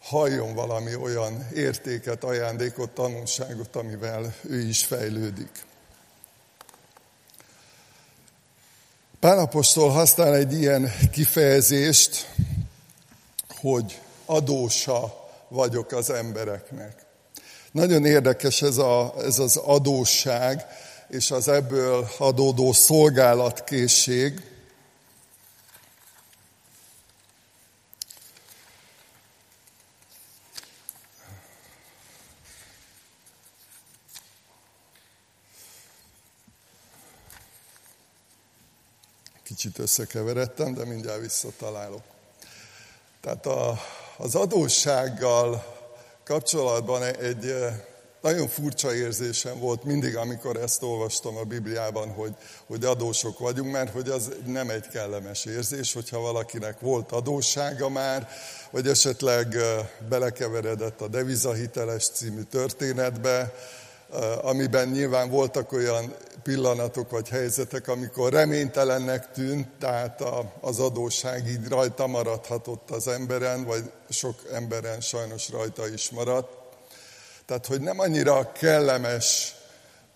halljon 0.00 0.54
valami 0.54 0.94
olyan 0.94 1.48
értéket, 1.54 2.24
ajándékot, 2.24 2.90
tanulságot, 2.90 3.76
amivel 3.76 4.34
ő 4.42 4.60
is 4.60 4.84
fejlődik. 4.84 5.64
Pálapostól 9.20 9.90
használ 9.90 10.34
egy 10.34 10.52
ilyen 10.52 10.92
kifejezést, 11.12 12.34
hogy 13.48 14.00
adósa 14.24 15.28
vagyok 15.48 15.92
az 15.92 16.10
embereknek. 16.10 17.03
Nagyon 17.74 18.04
érdekes 18.04 18.62
ez, 18.62 18.78
a, 18.78 19.14
ez 19.18 19.38
az 19.38 19.56
adósság, 19.56 20.66
és 21.08 21.30
az 21.30 21.48
ebből 21.48 22.08
adódó 22.18 22.72
szolgálatkészség. 22.72 24.40
Kicsit 39.42 39.78
összekeveredtem, 39.78 40.74
de 40.74 40.84
mindjárt 40.84 41.20
visszatalálok. 41.20 42.02
Tehát 43.20 43.46
a, 43.46 43.78
az 44.16 44.34
adóssággal 44.34 45.73
kapcsolatban 46.24 47.02
egy 47.02 47.46
eh, 47.46 47.74
nagyon 48.22 48.48
furcsa 48.48 48.94
érzésem 48.94 49.58
volt 49.58 49.84
mindig, 49.84 50.16
amikor 50.16 50.56
ezt 50.56 50.82
olvastam 50.82 51.36
a 51.36 51.44
Bibliában, 51.44 52.08
hogy, 52.08 52.32
hogy 52.66 52.84
adósok 52.84 53.38
vagyunk, 53.38 53.72
mert 53.72 53.92
hogy 53.92 54.08
az 54.08 54.30
nem 54.46 54.70
egy 54.70 54.88
kellemes 54.88 55.44
érzés, 55.44 55.92
hogyha 55.92 56.18
valakinek 56.18 56.80
volt 56.80 57.12
adóssága 57.12 57.88
már, 57.88 58.28
vagy 58.70 58.88
esetleg 58.88 59.54
eh, 59.54 59.88
belekeveredett 60.08 61.00
a 61.00 61.08
devizahiteles 61.08 62.08
című 62.08 62.42
történetbe, 62.42 63.54
amiben 64.42 64.88
nyilván 64.88 65.30
voltak 65.30 65.72
olyan 65.72 66.14
pillanatok 66.42 67.10
vagy 67.10 67.28
helyzetek, 67.28 67.88
amikor 67.88 68.32
reménytelennek 68.32 69.32
tűnt, 69.32 69.68
tehát 69.78 70.22
az 70.60 70.78
adósság 70.78 71.48
így 71.48 71.68
rajta 71.68 72.06
maradhatott 72.06 72.90
az 72.90 73.08
emberen, 73.08 73.64
vagy 73.64 73.90
sok 74.08 74.34
emberen 74.52 75.00
sajnos 75.00 75.50
rajta 75.50 75.88
is 75.88 76.10
maradt. 76.10 76.52
Tehát, 77.46 77.66
hogy 77.66 77.80
nem 77.80 77.98
annyira 77.98 78.52
kellemes 78.52 79.54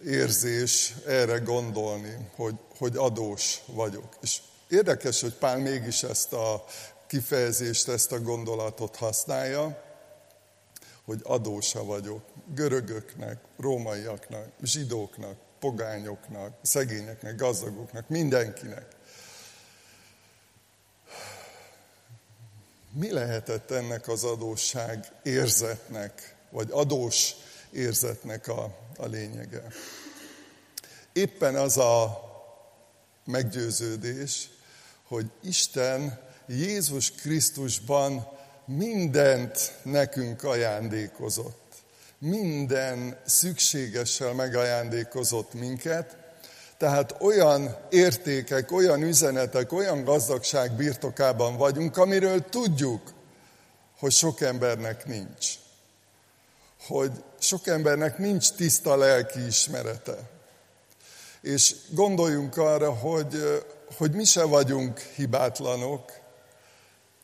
érzés 0.05 0.95
erre 1.07 1.39
gondolni, 1.39 2.17
hogy, 2.37 2.55
hogy 2.79 2.97
adós 2.97 3.61
vagyok. 3.67 4.17
És 4.21 4.39
érdekes, 4.69 5.21
hogy 5.21 5.35
Pál 5.35 5.59
mégis 5.59 6.03
ezt 6.03 6.33
a 6.33 6.65
kifejezést, 7.07 7.89
ezt 7.89 8.13
a 8.13 8.21
gondolatot 8.21 8.97
használja, 8.97 9.87
hogy 11.09 11.21
adósa 11.23 11.85
vagyok 11.85 12.23
görögöknek, 12.55 13.39
rómaiaknak, 13.57 14.49
zsidóknak, 14.63 15.37
pogányoknak, 15.59 16.59
szegényeknek, 16.63 17.37
gazdagoknak, 17.37 18.09
mindenkinek. 18.09 18.87
Mi 22.93 23.13
lehetett 23.13 23.71
ennek 23.71 24.09
az 24.09 24.25
adósság 24.25 25.07
érzetnek, 25.23 26.37
vagy 26.51 26.69
adós 26.71 27.35
érzetnek 27.71 28.49
a, 28.49 28.77
a 28.97 29.07
lényege? 29.07 29.67
Éppen 31.13 31.55
az 31.55 31.77
a 31.77 32.21
meggyőződés, 33.25 34.51
hogy 35.03 35.31
Isten 35.43 36.21
Jézus 36.47 37.11
Krisztusban 37.11 38.38
mindent 38.69 39.73
nekünk 39.83 40.45
ajándékozott 40.45 41.69
minden 42.19 43.19
szükségessel 43.25 44.33
megajándékozott 44.33 45.55
minket, 45.55 46.17
tehát 46.77 47.15
olyan 47.21 47.77
értékek, 47.91 48.73
olyan 48.73 49.03
üzenetek, 49.03 49.73
olyan 49.73 50.05
gazdagság 50.05 50.73
birtokában 50.73 51.57
vagyunk, 51.57 51.97
amiről 51.97 52.49
tudjuk, 52.49 53.13
hogy 53.99 54.13
sok 54.13 54.41
embernek 54.41 55.07
nincs. 55.07 55.47
Hogy 56.87 57.11
sok 57.39 57.67
embernek 57.67 58.19
nincs 58.19 58.53
tiszta 58.53 58.97
lelki 58.97 59.47
ismerete. 59.47 60.31
És 61.41 61.75
gondoljunk 61.91 62.57
arra, 62.57 62.93
hogy, 62.93 63.63
hogy 63.97 64.13
mi 64.13 64.25
se 64.25 64.43
vagyunk 64.43 64.99
hibátlanok, 64.99 66.18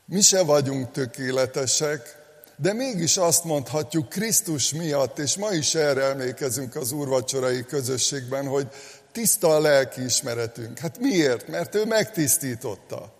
mi 0.07 0.21
se 0.21 0.43
vagyunk 0.43 0.90
tökéletesek, 0.90 2.23
de 2.57 2.73
mégis 2.73 3.17
azt 3.17 3.45
mondhatjuk 3.45 4.09
Krisztus 4.09 4.73
miatt, 4.73 5.19
és 5.19 5.37
ma 5.37 5.53
is 5.53 5.75
erre 5.75 6.05
emlékezünk 6.05 6.77
az 6.77 6.93
úrvacsorai 6.93 7.64
közösségben, 7.64 8.47
hogy 8.47 8.69
tiszta 9.12 9.49
a 9.49 9.61
lelki 9.61 10.05
ismeretünk. 10.05 10.79
Hát 10.79 10.99
miért? 10.99 11.49
Mert 11.49 11.75
ő 11.75 11.85
megtisztította. 11.85 13.12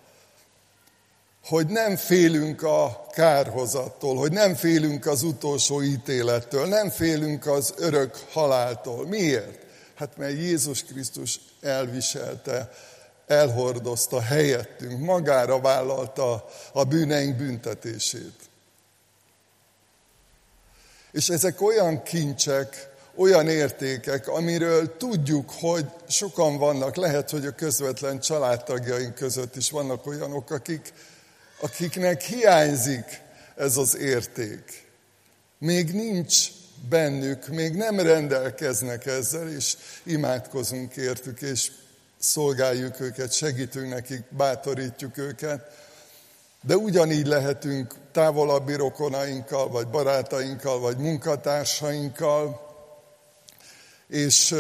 Hogy 1.45 1.67
nem 1.67 1.97
félünk 1.97 2.63
a 2.63 3.07
kárhozattól, 3.11 4.17
hogy 4.17 4.33
nem 4.33 4.55
félünk 4.55 5.07
az 5.07 5.23
utolsó 5.23 5.83
ítélettől, 5.83 6.67
nem 6.67 6.91
félünk 6.91 7.47
az 7.47 7.75
örök 7.77 8.17
haláltól. 8.33 9.07
Miért? 9.07 9.59
Hát 9.95 10.17
mert 10.17 10.33
Jézus 10.33 10.85
Krisztus 10.85 11.41
elviselte, 11.61 12.71
elhordozta 13.27 14.21
helyettünk, 14.21 15.01
magára 15.01 15.61
vállalta 15.61 16.49
a 16.73 16.85
bűneink 16.85 17.37
büntetését. 17.37 18.49
És 21.13 21.29
ezek 21.29 21.61
olyan 21.61 22.03
kincsek, 22.03 22.93
olyan 23.15 23.49
értékek, 23.49 24.29
amiről 24.29 24.97
tudjuk, 24.97 25.51
hogy 25.51 25.87
sokan 26.09 26.59
vannak, 26.59 26.97
lehet, 26.97 27.31
hogy 27.31 27.47
a 27.47 27.55
közvetlen 27.55 28.21
családtagjaink 28.21 29.15
között 29.15 29.57
is 29.57 29.71
vannak 29.71 30.07
olyanok, 30.07 30.51
akik, 30.51 30.93
akiknek 31.61 32.23
hiányzik 32.23 33.21
ez 33.57 33.77
az 33.77 33.97
érték. 33.97 34.87
Még 35.59 35.93
nincs 35.93 36.49
bennük, 36.89 37.47
még 37.47 37.75
nem 37.75 38.01
rendelkeznek 38.01 39.07
ezzel, 39.07 39.49
és 39.49 39.77
imádkozunk 40.03 40.97
értük, 40.97 41.41
és 41.41 41.71
szolgáljuk 42.25 43.01
őket, 43.01 43.33
segítünk 43.33 43.89
nekik, 43.89 44.25
bátorítjuk 44.29 45.19
őket. 45.19 45.71
De 46.63 46.77
ugyanígy 46.77 47.27
lehetünk 47.27 47.95
távolabbi 48.13 48.75
rokonainkkal, 48.75 49.69
vagy 49.69 49.89
barátainkkal, 49.89 50.81
vagy 50.81 50.97
munkatársainkkal, 50.97 52.61
és 54.09 54.55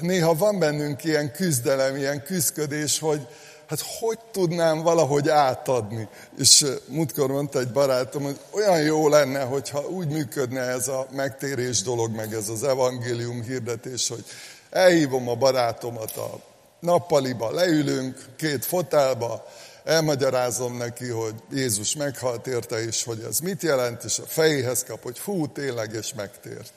néha 0.00 0.34
van 0.34 0.58
bennünk 0.58 1.04
ilyen 1.04 1.32
küzdelem, 1.32 1.96
ilyen 1.96 2.22
küzdködés, 2.22 2.98
hogy 2.98 3.26
hát 3.66 3.80
hogy 3.98 4.18
tudnám 4.30 4.82
valahogy 4.82 5.28
átadni. 5.28 6.08
És 6.38 6.66
múltkor 6.88 7.30
mondta 7.30 7.58
egy 7.58 7.72
barátom, 7.72 8.22
hogy 8.22 8.40
olyan 8.50 8.80
jó 8.80 9.08
lenne, 9.08 9.42
hogyha 9.42 9.88
úgy 9.88 10.08
működne 10.08 10.60
ez 10.60 10.88
a 10.88 11.06
megtérés 11.10 11.82
dolog, 11.82 12.14
meg 12.14 12.32
ez 12.34 12.48
az 12.48 12.62
evangélium 12.62 13.42
hirdetés, 13.42 14.08
hogy 14.08 14.24
elhívom 14.70 15.28
a 15.28 15.34
barátomat 15.34 16.16
a 16.16 16.54
nappaliba, 16.86 17.50
leülünk 17.50 18.24
két 18.36 18.64
fotelba, 18.64 19.46
elmagyarázom 19.84 20.76
neki, 20.76 21.08
hogy 21.08 21.34
Jézus 21.50 21.96
meghalt 21.96 22.46
érte, 22.46 22.84
és 22.84 23.04
hogy 23.04 23.24
ez 23.28 23.38
mit 23.38 23.62
jelent, 23.62 24.04
és 24.04 24.18
a 24.18 24.26
fejéhez 24.26 24.84
kap, 24.84 25.02
hogy 25.02 25.18
fú, 25.18 25.48
tényleg, 25.48 25.92
és 25.94 26.14
megtért. 26.14 26.72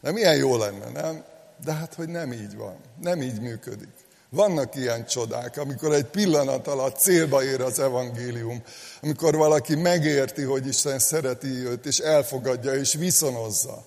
De 0.00 0.12
milyen 0.12 0.36
jó 0.36 0.56
lenne, 0.56 0.90
nem? 0.90 1.24
De 1.64 1.72
hát, 1.72 1.94
hogy 1.94 2.08
nem 2.08 2.32
így 2.32 2.56
van, 2.56 2.76
nem 3.00 3.22
így 3.22 3.40
működik. 3.40 3.88
Vannak 4.30 4.74
ilyen 4.74 5.06
csodák, 5.06 5.56
amikor 5.56 5.92
egy 5.92 6.04
pillanat 6.04 6.66
alatt 6.66 6.98
célba 6.98 7.44
ér 7.44 7.60
az 7.60 7.78
evangélium, 7.78 8.62
amikor 9.02 9.36
valaki 9.36 9.74
megérti, 9.74 10.42
hogy 10.42 10.66
Isten 10.66 10.98
szereti 10.98 11.46
őt, 11.46 11.86
és 11.86 11.98
elfogadja, 11.98 12.74
és 12.74 12.94
viszonozza. 12.94 13.86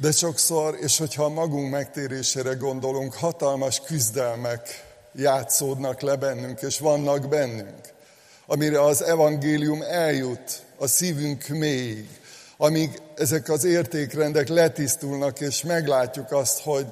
De 0.00 0.12
sokszor, 0.12 0.78
és 0.80 0.98
hogyha 0.98 1.28
magunk 1.28 1.70
megtérésére 1.70 2.54
gondolunk, 2.54 3.14
hatalmas 3.14 3.80
küzdelmek 3.80 4.84
játszódnak 5.14 6.00
le 6.00 6.16
bennünk, 6.16 6.60
és 6.62 6.78
vannak 6.78 7.28
bennünk, 7.28 7.80
amire 8.46 8.82
az 8.82 9.02
evangélium 9.02 9.82
eljut 9.82 10.62
a 10.78 10.86
szívünk 10.86 11.48
mélyig, 11.48 12.08
amíg 12.56 13.02
ezek 13.14 13.48
az 13.48 13.64
értékrendek 13.64 14.48
letisztulnak, 14.48 15.40
és 15.40 15.62
meglátjuk 15.62 16.32
azt, 16.32 16.60
hogy, 16.60 16.86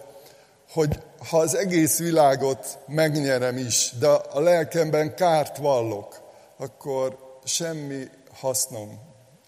hogy 0.71 0.99
ha 1.29 1.39
az 1.39 1.55
egész 1.55 1.99
világot 1.99 2.79
megnyerem 2.87 3.57
is, 3.57 3.93
de 3.99 4.09
a 4.09 4.41
lelkemben 4.41 5.15
kárt 5.15 5.57
vallok, 5.57 6.21
akkor 6.57 7.19
semmi 7.45 8.09
hasznom 8.33 9.01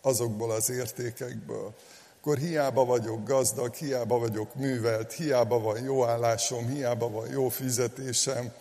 azokból 0.02 0.50
az 0.50 0.70
értékekből. 0.70 1.74
Akkor 2.26 2.38
hiába 2.38 2.84
vagyok 2.84 3.24
gazdag, 3.24 3.74
hiába 3.74 4.18
vagyok 4.18 4.54
művelt, 4.54 5.12
hiába 5.12 5.60
van 5.60 5.82
jó 5.82 6.04
állásom, 6.04 6.68
hiába 6.68 7.10
van 7.10 7.30
jó 7.30 7.48
fizetésem, 7.48 8.52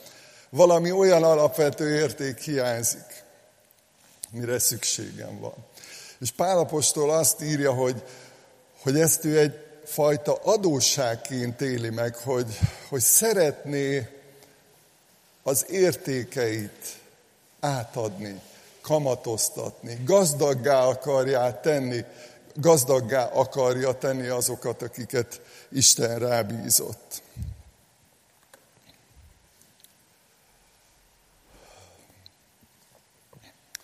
valami 0.50 0.92
olyan 0.92 1.24
alapvető 1.24 1.96
érték 1.96 2.40
hiányzik. 2.40 3.24
mire 4.32 4.60
szükségem 4.60 5.40
van. 5.40 5.54
És 6.20 6.32
Pálapostól 6.32 7.12
azt 7.12 7.42
írja, 7.42 7.74
hogy, 7.74 8.04
hogy 8.82 9.00
ezt 9.00 9.26
ő 9.26 9.40
egyfajta 9.40 10.34
adósságként 10.34 11.62
éli 11.62 11.90
meg, 11.90 12.16
hogy, 12.16 12.60
hogy 12.90 13.02
szeretné 13.02 14.10
az 15.44 15.66
értékeit 15.70 17.00
átadni, 17.60 18.42
kamatoztatni, 18.82 20.02
gazdaggá 20.04 20.86
akarja 20.86 21.60
tenni, 21.62 22.06
gazdaggá 22.56 23.26
akarja 23.26 23.94
tenni 23.98 24.28
azokat, 24.28 24.82
akiket 24.82 25.42
Isten 25.72 26.20
rábízott. 26.20 27.22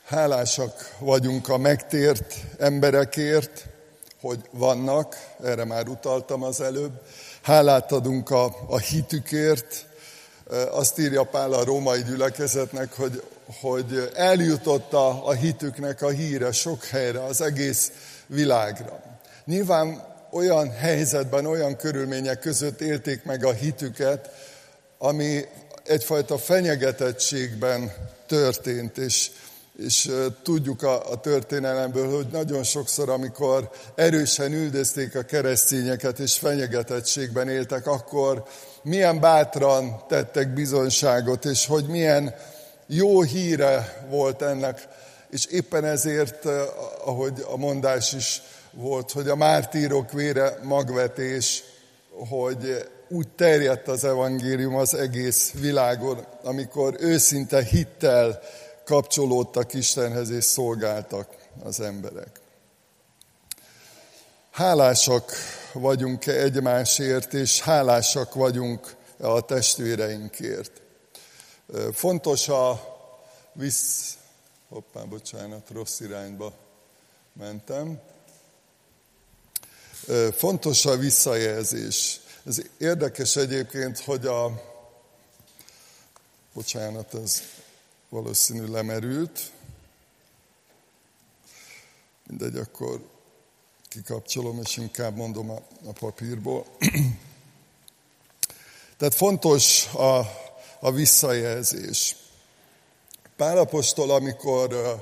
Hálásak 0.06 0.96
vagyunk 1.00 1.50
a 1.50 1.58
megtért 1.58 2.36
emberekért, 2.58 3.66
hogy 4.22 4.40
vannak, 4.52 5.16
erre 5.44 5.66
már 5.66 5.88
utaltam 5.88 6.44
az 6.44 6.62
előbb. 6.62 7.02
Hálát 7.42 7.92
adunk 7.92 8.30
a, 8.30 8.56
a 8.68 8.78
hitükért. 8.78 9.86
Azt 10.72 11.00
írja 11.00 11.24
Pál 11.24 11.54
a 11.54 11.64
római 11.64 12.04
gyülekezetnek, 12.04 12.94
hogy, 12.94 13.24
hogy 13.62 14.12
eljutott 14.16 14.94
a, 14.94 15.28
a 15.28 15.32
hitüknek 15.32 16.02
a 16.02 16.10
híre 16.10 16.52
sok 16.52 16.86
helyre, 16.86 17.24
az 17.24 17.42
egész 17.42 17.92
világra. 18.32 19.00
Nyilván 19.46 20.04
olyan 20.32 20.72
helyzetben, 20.72 21.46
olyan 21.46 21.76
körülmények 21.76 22.40
között 22.40 22.82
élték 22.82 23.24
meg 23.24 23.46
a 23.46 23.52
hitüket, 23.52 24.30
ami 24.98 25.46
egyfajta 25.84 26.38
fenyegetettségben 26.38 27.92
történt, 28.28 28.98
és 28.98 29.32
és 29.78 30.12
tudjuk 30.44 30.84
a, 30.84 31.12
a 31.12 31.20
történelemből, 31.20 32.16
hogy 32.16 32.28
nagyon 32.32 32.64
sokszor, 32.64 33.10
amikor 33.10 33.70
erősen 33.96 34.54
üldözték 34.54 35.16
a 35.16 35.22
keresztényeket 35.22 36.20
és 36.20 36.38
fenyegetettségben 36.38 37.50
éltek, 37.50 37.88
akkor 37.88 38.44
milyen 38.84 39.20
bátran 39.20 40.04
tettek 40.08 40.54
bizonyságot, 40.54 41.46
és 41.46 41.66
hogy 41.66 41.86
milyen 41.86 42.36
jó 42.88 43.22
híre 43.22 44.06
volt 44.10 44.42
ennek. 44.42 44.88
És 45.32 45.46
éppen 45.46 45.86
ezért, 45.86 46.46
ahogy 47.06 47.44
a 47.48 47.58
mondás 47.58 48.14
is 48.14 48.42
volt, 48.72 49.12
hogy 49.12 49.28
a 49.28 49.36
mártírok 49.36 50.12
vére 50.12 50.60
magvetés, 50.64 51.64
hogy 52.30 52.90
úgy 53.10 53.28
terjedt 53.28 53.88
az 53.88 54.04
evangélium 54.04 54.76
az 54.76 54.94
egész 54.94 55.52
világon, 55.52 56.26
amikor 56.44 56.96
őszinte 57.00 57.64
hittel 57.64 58.40
kapcsolódtak 58.86 59.74
Istenhez 59.74 60.30
és 60.30 60.44
szolgáltak 60.44 61.28
az 61.64 61.80
emberek. 61.80 62.40
Hálásak 64.52 65.32
vagyunk-e 65.74 66.32
egymásért, 66.32 67.34
és 67.34 67.62
hálásak 67.62 68.34
vagyunk 68.34 68.96
a 69.18 69.42
testvéreinkért. 69.42 70.72
Fontos 71.92 72.48
a 72.48 72.82
visz... 73.54 74.16
Hoppá, 74.72 75.04
bocsánat, 75.04 75.70
rossz 75.70 76.00
irányba 76.00 76.54
mentem. 77.34 78.02
Fontos 80.36 80.86
a 80.86 80.98
visszajelzés. 80.98 82.20
Ez 82.46 82.62
érdekes 82.78 83.36
egyébként, 83.36 84.00
hogy 84.00 84.26
a... 84.26 84.64
Bocsánat, 86.54 87.14
ez 87.14 87.42
valószínű 88.10 88.66
lemerült. 88.66 89.52
Mindegy, 92.28 92.56
akkor 92.56 93.10
kikapcsolom, 93.88 94.60
és 94.64 94.78
inkább 94.78 95.16
mondom 95.16 95.50
a, 95.50 95.62
a 95.86 95.92
papírból. 96.00 96.66
Tehát 98.98 99.16
fontos 99.16 99.94
a, 99.94 100.20
a 100.80 100.92
visszajelzés. 100.92 102.21
Pálapostól, 103.38 104.12
amikor 104.12 104.96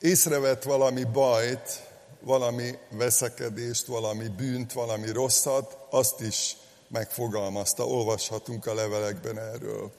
észrevett 0.00 0.62
valami 0.62 1.04
bajt, 1.04 1.86
valami 2.20 2.78
veszekedést, 2.90 3.86
valami 3.86 4.28
bűnt, 4.28 4.72
valami 4.72 5.10
rosszat, 5.12 5.76
azt 5.90 6.20
is 6.20 6.56
megfogalmazta. 6.88 7.86
Olvashatunk 7.86 8.66
a 8.66 8.74
levelekben 8.74 9.38
erről. 9.38 9.90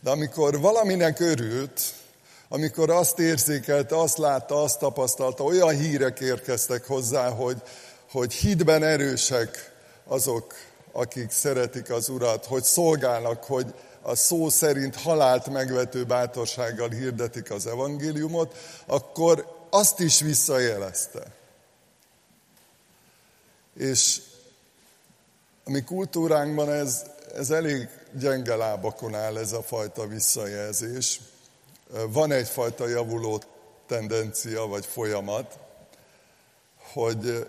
De 0.00 0.10
amikor 0.10 0.60
valaminek 0.60 1.20
örült, 1.20 1.80
amikor 2.48 2.90
azt 2.90 3.18
érzékelte, 3.18 3.98
azt 3.98 4.18
látta, 4.18 4.62
azt 4.62 4.78
tapasztalta, 4.78 5.44
olyan 5.44 5.76
hírek 5.76 6.20
érkeztek 6.20 6.86
hozzá, 6.86 7.30
hogy, 7.30 7.62
hogy 8.10 8.32
hitben 8.32 8.82
erősek 8.82 9.72
azok, 10.06 10.54
akik 10.92 11.30
szeretik 11.30 11.90
az 11.90 12.08
Urat, 12.08 12.46
hogy 12.46 12.62
szolgálnak, 12.62 13.44
hogy 13.44 13.74
a 14.06 14.14
szó 14.14 14.48
szerint 14.48 14.96
halált 14.96 15.46
megvető 15.46 16.04
bátorsággal 16.04 16.88
hirdetik 16.88 17.50
az 17.50 17.66
evangéliumot, 17.66 18.56
akkor 18.86 19.66
azt 19.70 20.00
is 20.00 20.20
visszajelezte. 20.20 21.22
És 23.76 24.20
a 25.64 25.70
mi 25.70 25.82
kultúránkban 25.82 26.72
ez, 26.72 27.02
ez 27.34 27.50
elég 27.50 27.88
gyenge 28.12 28.54
lábakon 28.56 29.14
áll 29.14 29.38
ez 29.38 29.52
a 29.52 29.62
fajta 29.62 30.06
visszajelzés. 30.06 31.20
Van 32.08 32.32
egyfajta 32.32 32.88
javuló 32.88 33.42
tendencia 33.86 34.66
vagy 34.66 34.86
folyamat, 34.86 35.58
hogy 36.92 37.48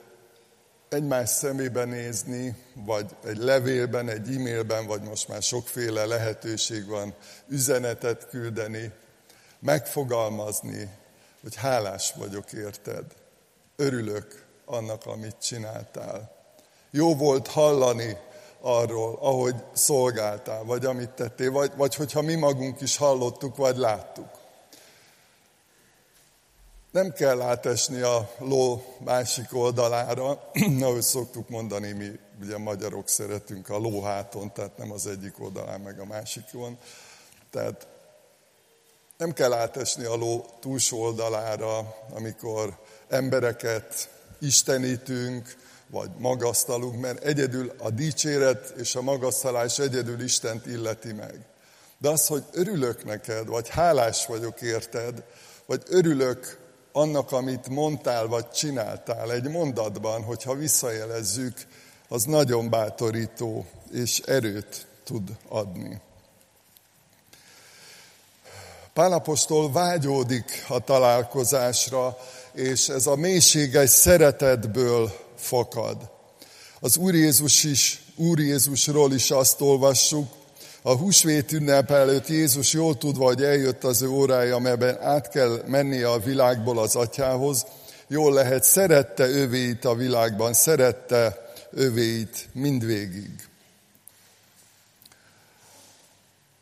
egymás 0.95 1.29
szemébe 1.29 1.85
nézni, 1.85 2.55
vagy 2.73 3.05
egy 3.25 3.37
levélben, 3.37 4.09
egy 4.09 4.35
e-mailben, 4.35 4.87
vagy 4.87 5.01
most 5.01 5.27
már 5.27 5.41
sokféle 5.41 6.05
lehetőség 6.05 6.87
van 6.87 7.13
üzenetet 7.47 8.27
küldeni, 8.29 8.91
megfogalmazni, 9.59 10.89
hogy 11.41 11.55
hálás 11.55 12.13
vagyok 12.15 12.51
érted, 12.51 13.03
örülök 13.75 14.45
annak, 14.65 15.05
amit 15.05 15.35
csináltál. 15.41 16.35
Jó 16.91 17.15
volt 17.15 17.47
hallani 17.47 18.17
arról, 18.61 19.17
ahogy 19.21 19.55
szolgáltál, 19.73 20.63
vagy 20.63 20.85
amit 20.85 21.09
tettél, 21.09 21.51
vagy, 21.51 21.71
vagy 21.75 21.95
hogyha 21.95 22.21
mi 22.21 22.35
magunk 22.35 22.81
is 22.81 22.97
hallottuk, 22.97 23.55
vagy 23.55 23.77
láttuk. 23.77 24.29
Nem 26.95 27.11
kell 27.11 27.41
átesni 27.41 28.01
a 28.01 28.31
ló 28.37 28.83
másik 28.99 29.53
oldalára, 29.53 30.51
ahogy 30.81 31.01
szoktuk 31.01 31.49
mondani, 31.49 31.91
mi 31.91 32.19
ugye 32.41 32.57
magyarok 32.57 33.09
szeretünk 33.09 33.69
a 33.69 33.77
lóháton, 33.77 34.53
tehát 34.53 34.77
nem 34.77 34.91
az 34.91 35.07
egyik 35.07 35.39
oldalán, 35.39 35.81
meg 35.81 35.99
a 35.99 36.05
másikon. 36.05 36.77
Tehát 37.51 37.87
nem 39.17 39.33
kell 39.33 39.53
átesni 39.53 40.03
a 40.03 40.15
ló 40.15 40.45
túlsó 40.59 41.01
oldalára, 41.01 41.95
amikor 42.13 42.77
embereket 43.07 44.09
istenítünk, 44.39 45.55
vagy 45.87 46.09
magasztalunk, 46.17 47.01
mert 47.01 47.23
egyedül 47.23 47.73
a 47.77 47.89
dicséret 47.89 48.73
és 48.77 48.95
a 48.95 49.01
magasztalás 49.01 49.79
egyedül 49.79 50.21
Istent 50.21 50.65
illeti 50.65 51.13
meg. 51.13 51.45
De 51.97 52.09
az, 52.09 52.27
hogy 52.27 52.43
örülök 52.51 53.05
neked, 53.05 53.47
vagy 53.47 53.69
hálás 53.69 54.25
vagyok 54.25 54.61
érted, 54.61 55.23
vagy 55.65 55.83
örülök 55.87 56.63
annak, 56.95 57.31
amit 57.31 57.69
mondtál, 57.69 58.27
vagy 58.27 58.49
csináltál 58.51 59.31
egy 59.31 59.49
mondatban, 59.49 60.23
hogyha 60.23 60.55
visszajelezzük, 60.55 61.53
az 62.07 62.23
nagyon 62.23 62.69
bátorító 62.69 63.65
és 63.91 64.19
erőt 64.19 64.87
tud 65.03 65.29
adni. 65.47 66.01
Pálapostól 68.93 69.71
vágyódik 69.71 70.65
a 70.67 70.79
találkozásra, 70.79 72.17
és 72.53 72.89
ez 72.89 73.07
a 73.07 73.15
mélységes 73.15 73.89
szeretetből 73.89 75.11
fakad. 75.35 76.09
Az 76.79 76.97
Úr 76.97 77.13
Jézus 77.13 77.63
is, 77.63 78.03
Úr 78.15 78.39
Jézusról 78.39 79.13
is 79.13 79.31
azt 79.31 79.61
olvassuk, 79.61 80.27
a 80.87 80.95
húsvét 80.95 81.51
ünnep 81.51 81.91
előtt 81.91 82.27
Jézus 82.27 82.73
jól 82.73 82.97
tudva, 82.97 83.25
hogy 83.25 83.43
eljött 83.43 83.83
az 83.83 84.01
ő 84.01 84.07
órája, 84.07 84.55
amelyben 84.55 85.01
át 85.01 85.29
kell 85.29 85.61
mennie 85.67 86.09
a 86.09 86.19
világból 86.19 86.79
az 86.79 86.95
atyához, 86.95 87.65
jól 88.07 88.33
lehet, 88.33 88.63
szerette 88.63 89.23
övéit 89.27 89.85
a 89.85 89.95
világban, 89.95 90.53
szerette 90.53 91.51
övéit 91.71 92.47
mindvégig. 92.53 93.47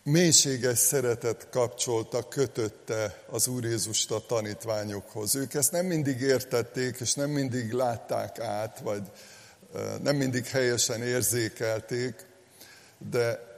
Mélységes 0.04 0.78
szeretet 0.78 1.48
kapcsolta, 1.52 2.28
kötötte 2.28 3.24
az 3.30 3.48
Úr 3.48 3.64
Jézust 3.64 4.12
a 4.12 4.26
tanítványokhoz. 4.28 5.36
Ők 5.36 5.54
ezt 5.54 5.72
nem 5.72 5.86
mindig 5.86 6.22
értették, 6.22 6.98
és 7.00 7.14
nem 7.14 7.30
mindig 7.30 7.72
látták 7.72 8.40
át, 8.40 8.80
vagy 8.80 9.02
nem 10.02 10.16
mindig 10.16 10.46
helyesen 10.46 11.02
érzékelték, 11.02 12.26
de 13.12 13.52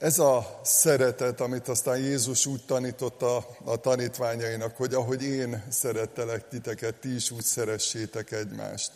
ez 0.00 0.18
a 0.18 0.60
szeretet, 0.62 1.40
amit 1.40 1.68
aztán 1.68 1.98
Jézus 1.98 2.46
úgy 2.46 2.64
tanította 2.64 3.46
a 3.64 3.76
tanítványainak, 3.76 4.76
hogy 4.76 4.94
ahogy 4.94 5.22
én 5.22 5.64
szerettelek 5.70 6.48
titeket, 6.48 6.94
ti 6.94 7.14
is 7.14 7.30
úgy 7.30 7.42
szeressétek 7.42 8.30
egymást. 8.32 8.92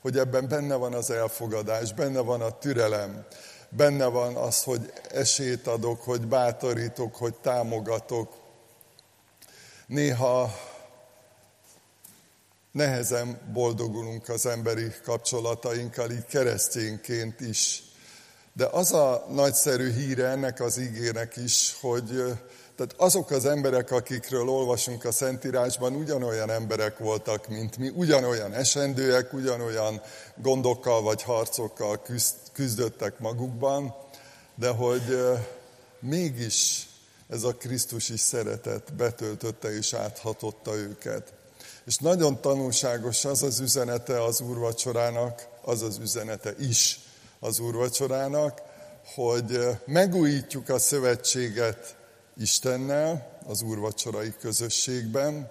Hogy 0.00 0.18
ebben 0.18 0.48
benne 0.48 0.74
van 0.74 0.92
az 0.94 1.10
elfogadás, 1.10 1.92
benne 1.92 2.20
van 2.20 2.40
a 2.40 2.58
türelem, 2.58 3.26
benne 3.68 4.06
van 4.06 4.36
az, 4.36 4.62
hogy 4.62 4.92
esélyt 5.10 5.66
adok, 5.66 6.02
hogy 6.02 6.26
bátorítok, 6.26 7.14
hogy 7.14 7.34
támogatok. 7.34 8.32
Néha 9.86 10.58
nehezen 12.72 13.40
boldogulunk 13.52 14.28
az 14.28 14.46
emberi 14.46 14.92
kapcsolatainkkal, 15.02 16.10
így 16.10 16.26
keresztényként 16.26 17.40
is. 17.40 17.82
De 18.56 18.66
az 18.66 18.92
a 18.92 19.26
nagyszerű 19.28 19.92
híre 19.92 20.26
ennek 20.26 20.60
az 20.60 20.78
ígének 20.78 21.36
is, 21.36 21.76
hogy 21.80 22.06
tehát 22.76 22.94
azok 22.96 23.30
az 23.30 23.46
emberek, 23.46 23.90
akikről 23.90 24.48
olvasunk 24.48 25.04
a 25.04 25.12
Szentírásban, 25.12 25.94
ugyanolyan 25.94 26.50
emberek 26.50 26.98
voltak, 26.98 27.48
mint 27.48 27.76
mi, 27.76 27.88
ugyanolyan 27.88 28.52
esendőek, 28.52 29.32
ugyanolyan 29.32 30.00
gondokkal 30.36 31.02
vagy 31.02 31.22
harcokkal 31.22 32.02
küzdöttek 32.52 33.18
magukban, 33.18 33.94
de 34.54 34.68
hogy 34.68 35.18
mégis 36.00 36.88
ez 37.28 37.42
a 37.42 37.54
Krisztusi 37.54 38.16
szeretet 38.16 38.94
betöltötte 38.94 39.76
és 39.76 39.92
áthatotta 39.92 40.74
őket. 40.74 41.32
És 41.86 41.96
nagyon 41.96 42.40
tanulságos 42.40 43.24
az 43.24 43.42
az 43.42 43.60
üzenete 43.60 44.22
az 44.22 44.40
úrvacsorának, 44.40 45.48
az 45.62 45.82
az 45.82 45.98
üzenete 45.98 46.54
is 46.58 47.00
az 47.46 47.58
úrvacsorának, 47.58 48.62
hogy 49.14 49.60
megújítjuk 49.84 50.68
a 50.68 50.78
szövetséget 50.78 51.96
Istennel, 52.36 53.38
az 53.46 53.62
úrvacsorai 53.62 54.34
közösségben, 54.40 55.50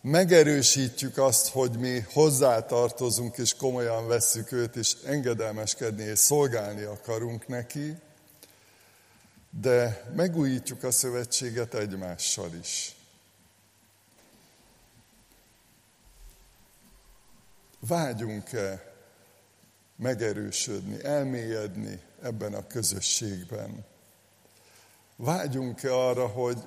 megerősítjük 0.00 1.18
azt, 1.18 1.48
hogy 1.48 1.78
mi 1.78 2.04
hozzátartozunk 2.12 3.36
és 3.36 3.54
komolyan 3.54 4.06
vesszük 4.06 4.52
őt, 4.52 4.76
és 4.76 4.96
engedelmeskedni 5.04 6.02
és 6.02 6.18
szolgálni 6.18 6.82
akarunk 6.82 7.48
neki, 7.48 7.96
de 9.60 10.04
megújítjuk 10.16 10.82
a 10.82 10.90
szövetséget 10.90 11.74
egymással 11.74 12.50
is. 12.60 12.96
Vágyunk-e 17.80 18.91
megerősödni, 20.02 21.04
elmélyedni 21.04 22.00
ebben 22.22 22.54
a 22.54 22.66
közösségben? 22.66 23.84
Vágyunk-e 25.16 25.94
arra, 25.94 26.26
hogy, 26.26 26.58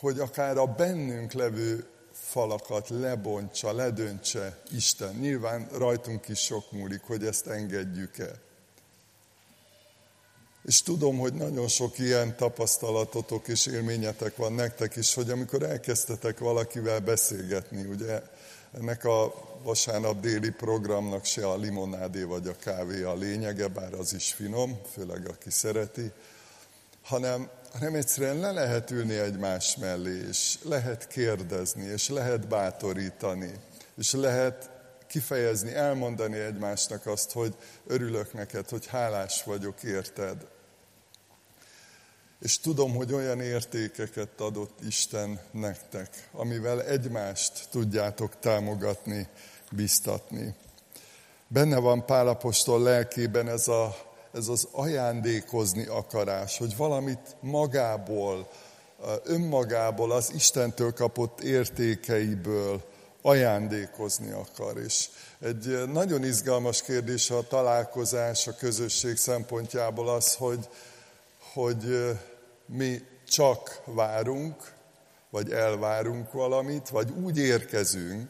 hogy 0.00 0.18
akár 0.18 0.56
a 0.56 0.66
bennünk 0.66 1.32
levő 1.32 1.86
falakat 2.12 2.88
lebontsa, 2.88 3.72
ledöntse 3.72 4.58
Isten? 4.70 5.14
Nyilván 5.14 5.68
rajtunk 5.72 6.28
is 6.28 6.38
sok 6.38 6.72
múlik, 6.72 7.02
hogy 7.02 7.24
ezt 7.24 7.46
engedjük-e. 7.46 8.30
És 10.64 10.82
tudom, 10.82 11.18
hogy 11.18 11.34
nagyon 11.34 11.68
sok 11.68 11.98
ilyen 11.98 12.36
tapasztalatotok 12.36 13.48
és 13.48 13.66
élményetek 13.66 14.36
van 14.36 14.52
nektek 14.52 14.96
is, 14.96 15.14
hogy 15.14 15.30
amikor 15.30 15.62
elkezdtetek 15.62 16.38
valakivel 16.38 17.00
beszélgetni, 17.00 17.84
ugye 17.84 18.22
ennek 18.72 19.04
a 19.04 19.34
vasárnap 19.62 20.20
déli 20.20 20.50
programnak 20.50 21.24
se 21.24 21.46
a 21.46 21.56
limonádé 21.56 22.22
vagy 22.22 22.46
a 22.46 22.56
kávé 22.56 23.02
a 23.02 23.14
lényege, 23.14 23.68
bár 23.68 23.92
az 23.92 24.14
is 24.14 24.32
finom, 24.32 24.80
főleg 24.92 25.28
aki 25.28 25.50
szereti, 25.50 26.12
hanem, 27.02 27.50
hanem 27.72 27.94
egyszerűen 27.94 28.38
le 28.38 28.52
lehet 28.52 28.90
ülni 28.90 29.14
egymás 29.14 29.76
mellé, 29.76 30.26
és 30.28 30.58
lehet 30.62 31.06
kérdezni, 31.06 31.84
és 31.84 32.08
lehet 32.08 32.48
bátorítani, 32.48 33.52
és 33.96 34.12
lehet 34.12 34.70
kifejezni, 35.06 35.74
elmondani 35.74 36.38
egymásnak 36.38 37.06
azt, 37.06 37.32
hogy 37.32 37.54
örülök 37.86 38.32
neked, 38.32 38.68
hogy 38.68 38.86
hálás 38.86 39.42
vagyok 39.42 39.82
érted. 39.82 40.46
És 42.40 42.58
tudom, 42.58 42.94
hogy 42.94 43.12
olyan 43.12 43.40
értékeket 43.40 44.40
adott 44.40 44.78
Isten 44.86 45.40
nektek, 45.50 46.28
amivel 46.32 46.82
egymást 46.82 47.68
tudjátok 47.70 48.38
támogatni, 48.38 49.28
biztatni. 49.70 50.54
Benne 51.48 51.78
van 51.78 52.06
Pálapostól 52.06 52.82
lelkében 52.82 53.48
ez, 53.48 53.68
a, 53.68 53.96
ez 54.32 54.48
az 54.48 54.68
ajándékozni 54.72 55.86
akarás, 55.86 56.58
hogy 56.58 56.76
valamit 56.76 57.36
magából, 57.40 58.48
önmagából, 59.24 60.12
az 60.12 60.32
Istentől 60.34 60.92
kapott 60.92 61.40
értékeiből 61.40 62.82
ajándékozni 63.22 64.30
akar. 64.30 64.78
És 64.78 65.08
egy 65.40 65.88
nagyon 65.92 66.24
izgalmas 66.24 66.82
kérdés 66.82 67.30
a 67.30 67.46
találkozás, 67.46 68.46
a 68.46 68.54
közösség 68.54 69.16
szempontjából 69.16 70.08
az, 70.08 70.34
hogy, 70.34 70.68
hogy 71.52 72.14
mi 72.66 73.02
csak 73.28 73.82
várunk, 73.84 74.72
vagy 75.30 75.52
elvárunk 75.52 76.32
valamit, 76.32 76.88
vagy 76.88 77.10
úgy 77.22 77.38
érkezünk, 77.38 78.28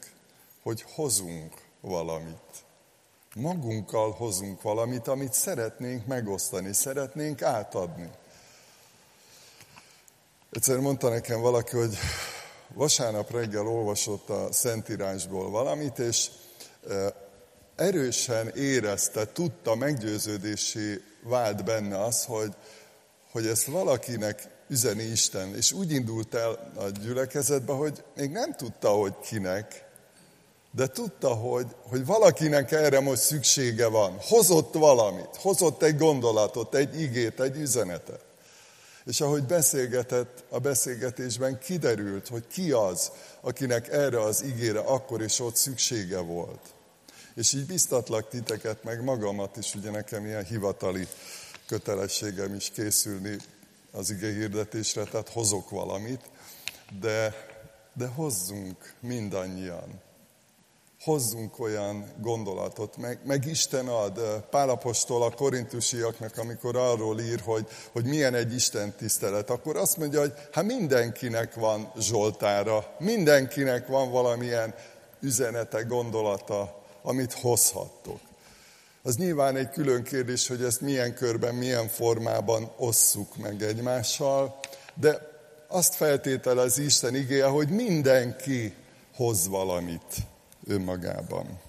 hogy 0.63 0.85
hozunk 0.95 1.55
valamit. 1.81 2.65
Magunkkal 3.35 4.11
hozunk 4.11 4.63
valamit, 4.63 5.09
amit 5.09 5.33
szeretnénk 5.33 6.07
megosztani, 6.07 6.73
szeretnénk 6.73 7.43
átadni. 7.43 8.11
Egyszer 10.51 10.79
mondta 10.79 11.09
nekem 11.09 11.41
valaki, 11.41 11.77
hogy 11.77 11.97
vasárnap 12.75 13.31
reggel 13.31 13.67
olvasott 13.67 14.29
a 14.29 14.53
Szentírásból 14.53 15.51
valamit, 15.51 15.99
és 15.99 16.31
erősen 17.77 18.49
érezte, 18.49 19.27
tudta, 19.33 19.75
meggyőződésé 19.75 21.03
vált 21.23 21.65
benne 21.65 22.05
az, 22.05 22.25
hogy, 22.25 22.55
hogy 23.31 23.47
ezt 23.47 23.65
valakinek 23.65 24.49
üzeni 24.69 25.03
Isten. 25.03 25.55
És 25.55 25.73
úgy 25.73 25.93
indult 25.93 26.35
el 26.35 26.73
a 26.77 26.89
gyülekezetbe, 26.89 27.73
hogy 27.73 28.05
még 28.17 28.31
nem 28.31 28.57
tudta, 28.57 28.89
hogy 28.89 29.15
kinek, 29.19 29.90
de 30.71 30.87
tudta, 30.87 31.29
hogy, 31.29 31.67
hogy 31.83 32.07
valakinek 32.07 32.73
erre 32.73 33.01
most 33.01 33.23
szüksége 33.23 33.87
van. 33.87 34.17
Hozott 34.21 34.75
valamit, 34.75 35.37
hozott 35.37 35.83
egy 35.83 35.97
gondolatot, 35.97 36.75
egy 36.75 37.01
igét, 37.01 37.41
egy 37.41 37.57
üzenetet. 37.57 38.25
És 39.05 39.21
ahogy 39.21 39.43
beszélgetett, 39.43 40.45
a 40.49 40.59
beszélgetésben 40.59 41.59
kiderült, 41.59 42.29
hogy 42.29 42.47
ki 42.47 42.71
az, 42.71 43.11
akinek 43.41 43.89
erre 43.89 44.23
az 44.23 44.43
igére 44.43 44.81
akkor 44.81 45.23
és 45.23 45.41
ott 45.41 45.57
szüksége 45.57 46.19
volt. 46.19 46.61
És 47.35 47.53
így 47.53 47.67
biztatlak 47.67 48.29
titeket, 48.29 48.85
meg 48.85 49.05
magamat 49.05 49.57
is, 49.57 49.75
ugye 49.75 49.91
nekem 49.91 50.27
ilyen 50.27 50.45
hivatali 50.45 51.07
kötelességem 51.67 52.55
is 52.55 52.71
készülni 52.71 53.37
az 53.93 54.11
ige 54.11 54.33
hirdetésre, 54.33 55.05
tehát 55.05 55.29
hozok 55.29 55.71
valamit, 55.71 56.21
de, 57.01 57.35
de 57.95 58.07
hozzunk 58.07 58.95
mindannyian 59.01 60.01
hozzunk 61.05 61.59
olyan 61.59 62.13
gondolatot, 62.21 62.97
meg, 62.97 63.19
meg 63.25 63.47
Isten 63.47 63.89
ad. 63.89 64.21
Pálapostól 64.51 65.23
a 65.23 65.31
korintusiaknak, 65.31 66.39
amikor 66.39 66.77
arról 66.77 67.21
ír, 67.21 67.41
hogy, 67.41 67.67
hogy 67.93 68.05
milyen 68.05 68.35
egy 68.35 68.55
Isten 68.55 68.93
tisztelet, 68.97 69.51
akkor 69.51 69.77
azt 69.77 69.97
mondja, 69.97 70.21
hogy 70.21 70.33
hát 70.53 70.65
mindenkinek 70.65 71.55
van 71.55 71.93
Zsoltára, 71.99 72.97
mindenkinek 72.99 73.87
van 73.87 74.11
valamilyen 74.11 74.75
üzenete, 75.21 75.83
gondolata, 75.83 76.83
amit 77.03 77.33
hozhattok. 77.33 78.21
Az 79.03 79.17
nyilván 79.17 79.57
egy 79.57 79.71
külön 79.71 80.03
kérdés, 80.03 80.49
hogy 80.49 80.63
ezt 80.63 80.81
milyen 80.81 81.15
körben, 81.15 81.55
milyen 81.55 81.89
formában 81.89 82.73
osszuk 82.77 83.37
meg 83.37 83.63
egymással, 83.63 84.59
de 84.95 85.29
azt 85.69 85.95
feltételez 85.95 86.79
Isten 86.79 87.15
igéje, 87.15 87.47
hogy 87.47 87.69
mindenki 87.69 88.75
hoz 89.15 89.49
valamit 89.49 90.29
önmagában. 90.71 91.61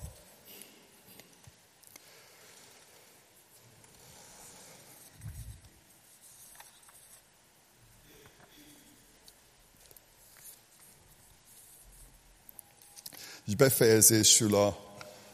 És 13.48 13.56
befejezésül 13.56 14.56
a, 14.56 14.78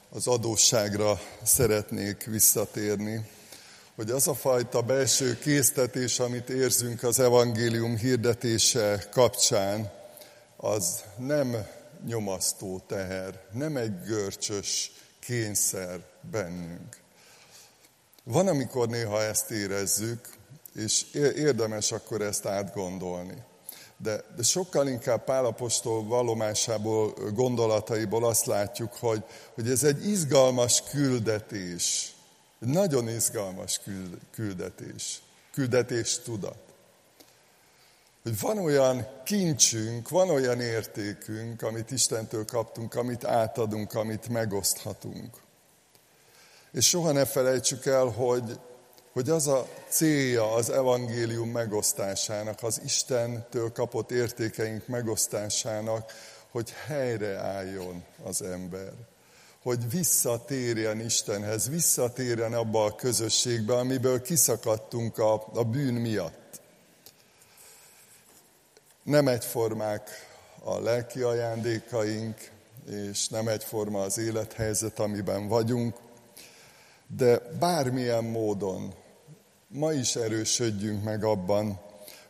az 0.10 0.28
adósságra 0.28 1.20
szeretnék 1.44 2.24
visszatérni, 2.24 3.30
hogy 3.96 4.12
az 4.12 4.28
a 4.28 4.34
fajta 4.34 4.82
belső 4.82 5.40
késztetés, 5.40 6.20
amit 6.20 6.50
érzünk 6.50 7.04
az 7.04 7.20
evangélium 7.20 7.98
hirdetése 7.98 9.08
kapcsán, 9.12 9.92
az 10.58 11.04
nem 11.18 11.77
nyomasztó 12.06 12.82
teher, 12.88 13.42
nem 13.52 13.78
egy 13.78 14.02
görcsös 14.02 14.92
kényszer 15.20 16.00
bennünk. 16.32 16.98
Van, 18.24 18.48
amikor 18.48 18.88
néha 18.88 19.22
ezt 19.22 19.52
érezzük, 19.52 20.38
és 20.76 21.06
érdemes 21.14 21.92
akkor 21.92 22.22
ezt 22.22 22.46
átgondolni. 22.46 23.44
De, 23.98 24.24
de 24.36 24.44
sokkal 24.44 24.88
inkább 24.88 25.24
Pálapostól 25.24 26.04
valomásából, 26.04 27.14
gondolataiból 27.34 28.26
azt 28.26 28.46
látjuk, 28.46 28.94
hogy, 28.94 29.24
hogy 29.54 29.70
ez 29.70 29.84
egy 29.84 30.08
izgalmas 30.08 30.84
küldetés. 30.90 32.16
Egy 32.62 32.68
nagyon 32.68 33.10
izgalmas 33.10 33.82
küldetés. 34.32 35.22
Küldetés 35.54 36.20
tudat. 36.20 36.67
Hogy 38.28 38.40
van 38.40 38.58
olyan 38.58 39.08
kincsünk, 39.26 40.10
van 40.10 40.30
olyan 40.30 40.62
értékünk, 40.62 41.62
amit 41.62 41.92
Istentől 41.92 42.46
kaptunk, 42.46 42.96
amit 42.96 43.26
átadunk, 43.26 43.94
amit 43.94 44.30
megoszthatunk. 44.30 45.36
És 46.72 46.88
soha 46.88 47.12
ne 47.12 47.26
felejtsük 47.26 47.86
el, 47.86 48.06
hogy 48.06 48.60
hogy 49.14 49.30
az 49.30 49.48
a 49.48 49.68
célja 49.90 50.54
az 50.54 50.70
evangélium 50.70 51.50
megosztásának, 51.50 52.64
az 52.64 52.82
Istentől 52.84 53.72
kapott 53.72 54.12
értékeink 54.12 54.88
megosztásának, 54.88 56.12
hogy 56.52 56.74
helyreálljon 56.86 58.04
az 58.24 58.42
ember. 58.42 58.94
Hogy 59.62 59.90
visszatérjen 59.90 61.00
Istenhez, 61.00 61.70
visszatérjen 61.70 62.54
abba 62.54 62.84
a 62.86 62.96
közösségbe, 62.96 63.74
amiből 63.74 64.22
kiszakadtunk 64.22 65.18
a, 65.18 65.34
a 65.54 65.64
bűn 65.64 65.94
miatt. 65.94 66.47
Nem 69.08 69.28
egyformák 69.28 70.10
a 70.64 70.80
lelki 70.80 71.22
ajándékaink, 71.22 72.52
és 72.90 73.28
nem 73.28 73.48
egyforma 73.48 74.02
az 74.02 74.18
élethelyzet, 74.18 75.00
amiben 75.00 75.48
vagyunk, 75.48 75.96
de 77.18 77.40
bármilyen 77.60 78.24
módon 78.24 78.94
ma 79.68 79.92
is 79.92 80.16
erősödjünk 80.16 81.04
meg 81.04 81.24
abban, 81.24 81.80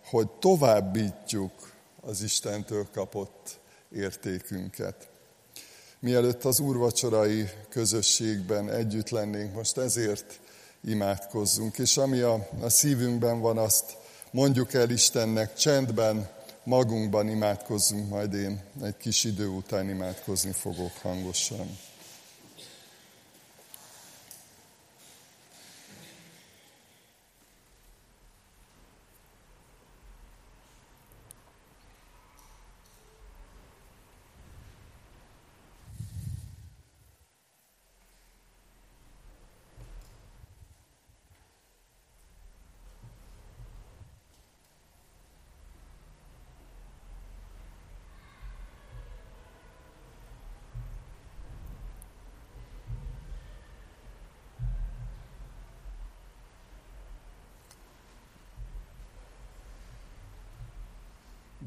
hogy 0.06 0.30
továbbítjuk 0.30 1.52
az 2.02 2.22
Istentől 2.22 2.88
kapott 2.94 3.60
értékünket. 3.92 5.10
Mielőtt 6.00 6.46
az 6.46 6.60
úrvacsorai 6.60 7.50
közösségben 7.70 8.72
együtt 8.72 9.10
lennénk, 9.10 9.54
most 9.54 9.78
ezért 9.78 10.40
imádkozzunk, 10.84 11.78
és 11.78 11.98
ami 11.98 12.20
a, 12.20 12.48
a 12.62 12.70
szívünkben 12.70 13.40
van, 13.40 13.58
azt 13.58 13.98
mondjuk 14.32 14.74
el 14.74 14.90
Istennek 14.90 15.54
csendben, 15.54 16.36
magunkban 16.68 17.30
imádkozzunk, 17.30 18.10
majd 18.10 18.34
én 18.34 18.62
egy 18.84 18.98
kis 18.98 19.24
idő 19.24 19.48
után 19.48 19.90
imádkozni 19.90 20.52
fogok 20.52 20.92
hangosan. 21.02 21.78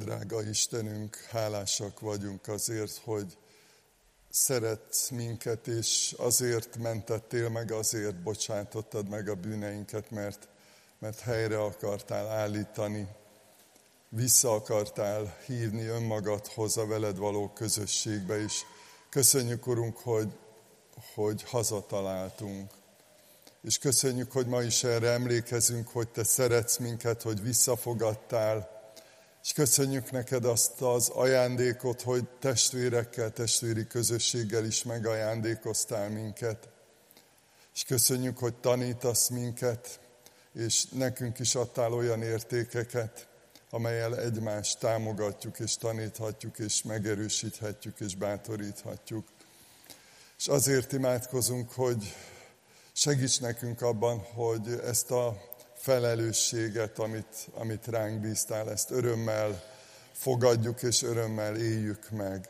Drága 0.01 0.43
Istenünk, 0.43 1.17
hálásak 1.17 2.01
vagyunk 2.01 2.49
azért, 2.49 3.01
hogy 3.05 3.37
szeretsz 4.31 5.09
minket, 5.09 5.67
és 5.67 6.15
azért 6.19 6.77
mentettél 6.77 7.49
meg, 7.49 7.73
azért 7.73 8.23
bocsátottad 8.23 9.09
meg 9.09 9.29
a 9.29 9.35
bűneinket, 9.35 10.11
mert, 10.11 10.49
mert 10.99 11.21
helyre 11.21 11.63
akartál 11.63 12.29
állítani, 12.29 13.09
vissza 14.09 14.53
akartál 14.53 15.37
hívni 15.47 15.85
önmagadhoz 15.85 16.77
a 16.77 16.87
veled 16.87 17.17
való 17.17 17.49
közösségbe 17.49 18.43
is. 18.43 18.65
Köszönjük, 19.09 19.67
Urunk, 19.67 19.97
hogy, 19.97 20.39
hogy 21.15 21.43
hazataláltunk. 21.43 22.71
És 23.63 23.79
köszönjük, 23.79 24.33
hogy 24.33 24.47
ma 24.47 24.63
is 24.63 24.85
erre 24.85 25.11
emlékezünk, 25.11 25.89
hogy 25.89 26.09
Te 26.09 26.25
szeretsz 26.25 26.77
minket, 26.77 27.23
hogy 27.23 27.43
visszafogadtál, 27.43 28.80
és 29.43 29.53
köszönjük 29.53 30.11
neked 30.11 30.45
azt 30.45 30.81
az 30.81 31.09
ajándékot, 31.09 32.03
hogy 32.03 32.25
testvérekkel, 32.39 33.33
testvéri 33.33 33.87
közösséggel 33.87 34.65
is 34.65 34.83
megajándékoztál 34.83 36.09
minket. 36.09 36.69
És 37.75 37.85
köszönjük, 37.85 38.39
hogy 38.39 38.55
tanítasz 38.55 39.29
minket, 39.29 40.01
és 40.55 40.85
nekünk 40.85 41.39
is 41.39 41.55
adtál 41.55 41.93
olyan 41.93 42.23
értékeket, 42.23 43.29
amelyel 43.71 44.19
egymást 44.19 44.79
támogatjuk, 44.79 45.59
és 45.59 45.77
taníthatjuk, 45.77 46.59
és 46.59 46.83
megerősíthetjük, 46.83 48.01
és 48.01 48.15
bátoríthatjuk. 48.15 49.29
És 50.39 50.49
azért 50.49 50.93
imádkozunk, 50.93 51.73
hogy 51.73 52.15
segíts 52.93 53.41
nekünk 53.41 53.83
abban, 53.83 54.19
hogy 54.19 54.81
ezt 54.85 55.11
a 55.11 55.50
felelősséget, 55.81 56.99
amit, 56.99 57.49
amit 57.55 57.87
ránk 57.87 58.21
bíztál, 58.21 58.71
ezt 58.71 58.91
örömmel 58.91 59.63
fogadjuk 60.13 60.83
és 60.83 61.03
örömmel 61.03 61.57
éljük 61.57 62.11
meg, 62.11 62.49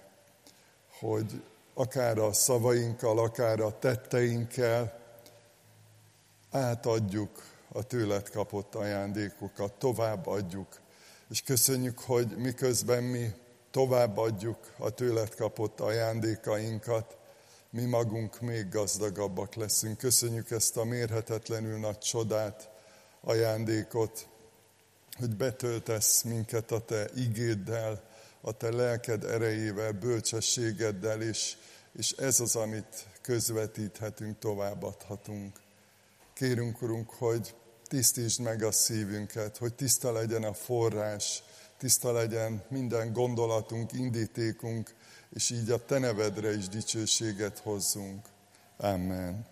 hogy 0.98 1.42
akár 1.74 2.18
a 2.18 2.32
szavainkkal, 2.32 3.18
akár 3.18 3.60
a 3.60 3.78
tetteinkkel 3.78 5.00
átadjuk 6.50 7.42
a 7.72 7.82
tőled 7.82 8.30
kapott 8.30 8.74
ajándékokat, 8.74 9.72
továbbadjuk. 9.72 10.80
És 11.28 11.42
köszönjük, 11.42 11.98
hogy 11.98 12.36
miközben 12.36 13.02
mi 13.02 13.30
továbbadjuk 13.70 14.58
a 14.78 14.90
tőled 14.90 15.34
kapott 15.34 15.80
ajándékainkat, 15.80 17.16
mi 17.70 17.84
magunk 17.84 18.40
még 18.40 18.68
gazdagabbak 18.68 19.54
leszünk. 19.54 19.98
Köszönjük 19.98 20.50
ezt 20.50 20.76
a 20.76 20.84
mérhetetlenül 20.84 21.78
nagy 21.78 21.98
csodát, 21.98 22.70
ajándékot, 23.20 24.28
hogy 25.18 25.36
betöltesz 25.36 26.22
minket 26.22 26.70
a 26.70 26.84
Te 26.84 27.08
igéddel, 27.14 28.02
a 28.40 28.52
Te 28.52 28.70
lelked 28.70 29.24
erejével, 29.24 29.92
bölcsességeddel, 29.92 31.22
és, 31.22 31.56
és 31.92 32.10
ez 32.10 32.40
az, 32.40 32.56
amit 32.56 33.06
közvetíthetünk, 33.20 34.38
továbbadhatunk. 34.38 35.60
Kérünk, 36.34 36.82
Urunk, 36.82 37.10
hogy 37.10 37.54
tisztítsd 37.88 38.40
meg 38.40 38.62
a 38.62 38.72
szívünket, 38.72 39.56
hogy 39.56 39.74
tiszta 39.74 40.12
legyen 40.12 40.42
a 40.42 40.52
forrás, 40.52 41.42
tiszta 41.78 42.12
legyen 42.12 42.62
minden 42.68 43.12
gondolatunk, 43.12 43.92
indítékunk, 43.92 44.94
és 45.34 45.50
így 45.50 45.70
a 45.70 45.84
Te 45.84 45.98
nevedre 45.98 46.54
is 46.54 46.68
dicsőséget 46.68 47.58
hozzunk. 47.58 48.26
Amen. 48.76 49.49